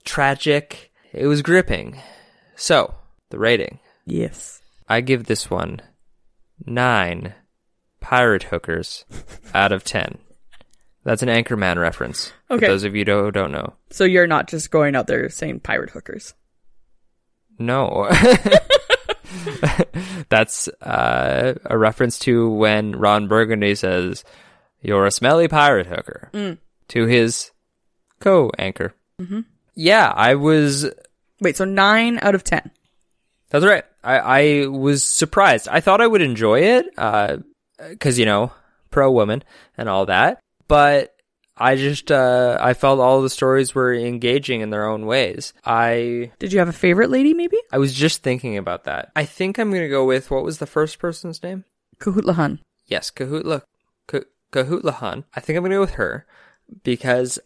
[0.05, 0.93] tragic.
[1.15, 1.99] It was gripping.
[2.57, 2.95] So
[3.31, 3.79] the rating.
[4.05, 4.61] Yes.
[4.87, 5.81] i give this one
[6.67, 7.33] nine
[8.01, 9.07] pirate hookers
[9.55, 10.19] out of ten
[11.05, 12.67] that's an anchorman reference Okay.
[12.67, 15.61] for those of you who don't know So you're not just going out there saying
[15.61, 16.35] pirate hookers.
[17.59, 18.09] No.
[20.29, 24.25] That's uh, a reference to when Ron Burgundy says,
[24.81, 26.31] You're a smelly pirate hooker
[26.89, 27.51] to his
[28.21, 28.95] co anchor.
[29.21, 29.41] Mm-hmm.
[29.75, 30.91] Yeah, I was.
[31.41, 32.71] Wait, so nine out of ten.
[33.51, 33.85] That's right.
[34.03, 35.69] I, I was surprised.
[35.69, 37.39] I thought I would enjoy it uh
[37.89, 38.53] because, you know,
[38.91, 39.43] pro woman
[39.77, 40.41] and all that.
[40.73, 41.15] But
[41.55, 45.53] I just, uh, I felt all the stories were engaging in their own ways.
[45.67, 47.59] I Did you have a favorite lady, maybe?
[47.71, 49.13] I was just thinking about that.
[49.15, 51.67] I think I'm going to go with what was the first person's name?
[51.99, 52.61] Kahutlahan.
[52.87, 53.65] Yes, Kahutla
[54.07, 54.21] Ka-
[54.51, 55.25] Kahutlahan.
[55.37, 56.25] I think I'm going to go with her
[56.85, 57.39] because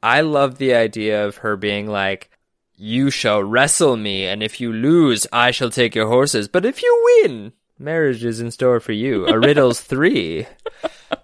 [0.00, 2.30] I love the idea of her being like,
[2.76, 6.46] "You shall wrestle me, and if you lose, I shall take your horses.
[6.46, 10.46] But if you win, marriage is in store for you." A riddles three.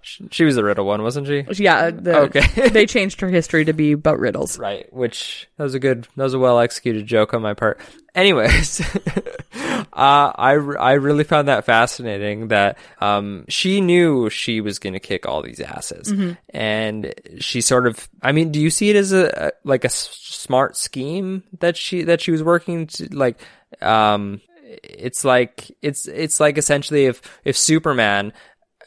[0.07, 1.45] Sh- She was the riddle one, wasn't she?
[1.63, 2.69] Yeah, the, Okay.
[2.71, 4.57] they changed her history to be about riddles.
[4.57, 7.81] Right, which that was a good, that was a well executed joke on my part.
[8.15, 8.81] Anyways,
[9.55, 15.01] uh, I I really found that fascinating that um she knew she was going to
[15.01, 16.15] kick all these asses,
[16.51, 18.09] and she sort of.
[18.23, 21.77] I mean, do you see it as a, a like a s- smart scheme that
[21.77, 23.39] she that she was working to like
[23.83, 24.41] um.
[24.83, 28.33] It's like it's it's like essentially if if Superman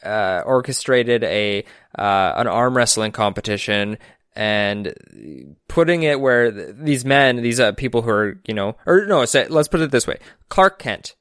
[0.04, 1.64] uh, orchestrated a
[1.98, 3.98] uh, an arm wrestling competition
[4.36, 4.94] and
[5.68, 9.24] putting it where th- these men, these uh, people who are you know, or no,
[9.24, 11.16] say, let's put it this way: Clark Kent,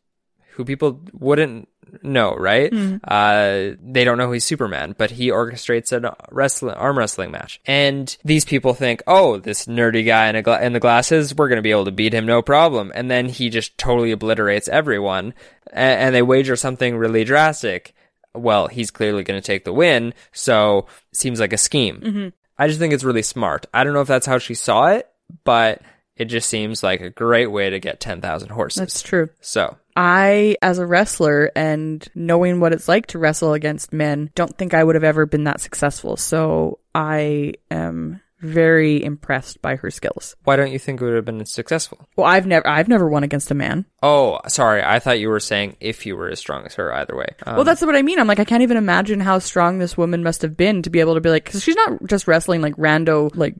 [0.51, 1.67] who people wouldn't
[2.03, 2.71] know, right?
[3.03, 8.15] Uh, they don't know he's Superman, but he orchestrates an wrestling arm wrestling match, and
[8.23, 11.61] these people think, oh, this nerdy guy in a gla- in the glasses, we're gonna
[11.63, 15.33] be able to beat him, no problem, and then he just totally obliterates everyone,
[15.73, 17.95] and, and they wager something really drastic
[18.33, 22.01] well, he's clearly going to take the win, so seems like a scheme.
[22.01, 22.27] Mm-hmm.
[22.57, 23.65] I just think it's really smart.
[23.73, 25.09] I don't know if that's how she saw it,
[25.43, 25.81] but
[26.15, 28.79] it just seems like a great way to get 10,000 horses.
[28.79, 29.29] That's true.
[29.39, 34.57] So, I, as a wrestler and knowing what it's like to wrestle against men, don't
[34.57, 36.15] think I would have ever been that successful.
[36.15, 40.35] So I am very impressed by her skills.
[40.45, 42.07] why don't you think it would have been successful?
[42.15, 43.85] Well, I've never, I've never won against a man.
[44.01, 44.81] Oh, sorry.
[44.83, 47.27] I thought you were saying if you were as strong as her either way.
[47.45, 48.19] Um, well, that's what I mean.
[48.19, 50.99] I'm like, I can't even imagine how strong this woman must have been to be
[51.01, 53.55] able to be like, because she's not just wrestling like rando, like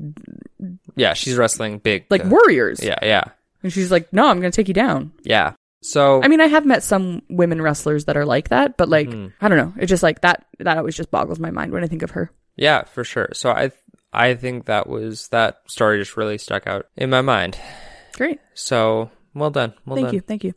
[0.95, 2.05] yeah, she's wrestling big.
[2.09, 2.83] like uh, warriors.
[2.83, 3.23] Yeah, yeah,
[3.63, 5.11] And she's like, no, I'm going to take you down.
[5.23, 5.53] yeah.
[5.81, 9.07] So, I mean, I have met some women wrestlers that are like that, but like,
[9.39, 9.73] I don't know.
[9.77, 12.31] It's just like that, that always just boggles my mind when I think of her.
[12.57, 13.29] yeah, for sure.
[13.31, 13.71] So I,
[14.11, 17.57] I think that was, that story just really stuck out in my mind.
[18.13, 18.39] Great.
[18.53, 19.73] So, well done.
[19.85, 20.15] Well thank done.
[20.15, 20.21] you.
[20.21, 20.53] Thank you.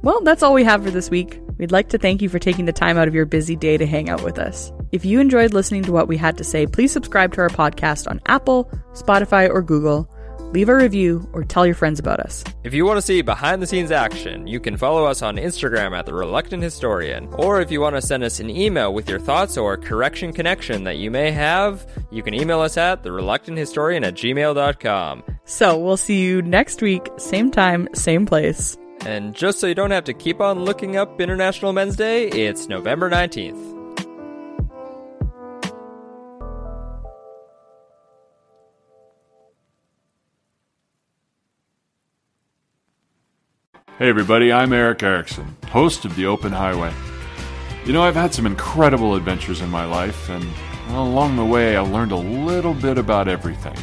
[0.00, 1.40] Well, that's all we have for this week.
[1.58, 3.86] We'd like to thank you for taking the time out of your busy day to
[3.86, 4.72] hang out with us.
[4.92, 8.08] If you enjoyed listening to what we had to say, please subscribe to our podcast
[8.08, 10.08] on Apple, Spotify, or Google.
[10.52, 12.42] Leave a review or tell your friends about us.
[12.64, 15.96] If you want to see behind the scenes action, you can follow us on Instagram
[15.96, 17.28] at The Reluctant Historian.
[17.34, 20.84] Or if you want to send us an email with your thoughts or correction connection
[20.84, 25.22] that you may have, you can email us at TheReluctantHistorian at gmail.com.
[25.44, 28.78] So we'll see you next week, same time, same place.
[29.04, 32.68] And just so you don't have to keep on looking up International Men's Day, it's
[32.68, 33.77] November 19th.
[43.98, 46.94] Hey, everybody, I'm Eric Erickson, host of The Open Highway.
[47.84, 50.46] You know, I've had some incredible adventures in my life, and
[50.88, 53.76] well, along the way, I learned a little bit about everything,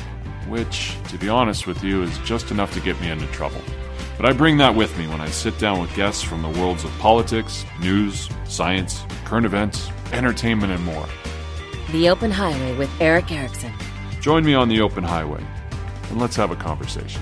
[0.47, 3.59] which, to be honest with you, is just enough to get me into trouble.
[4.15, 6.85] But I bring that with me when I sit down with guests from the worlds
[6.85, 11.09] of politics, news, science, current events, entertainment, and more.
[11.91, 13.73] The Open Highway with Eric Erickson.
[14.21, 15.45] Join me on The Open Highway,
[16.09, 17.21] and let's have a conversation.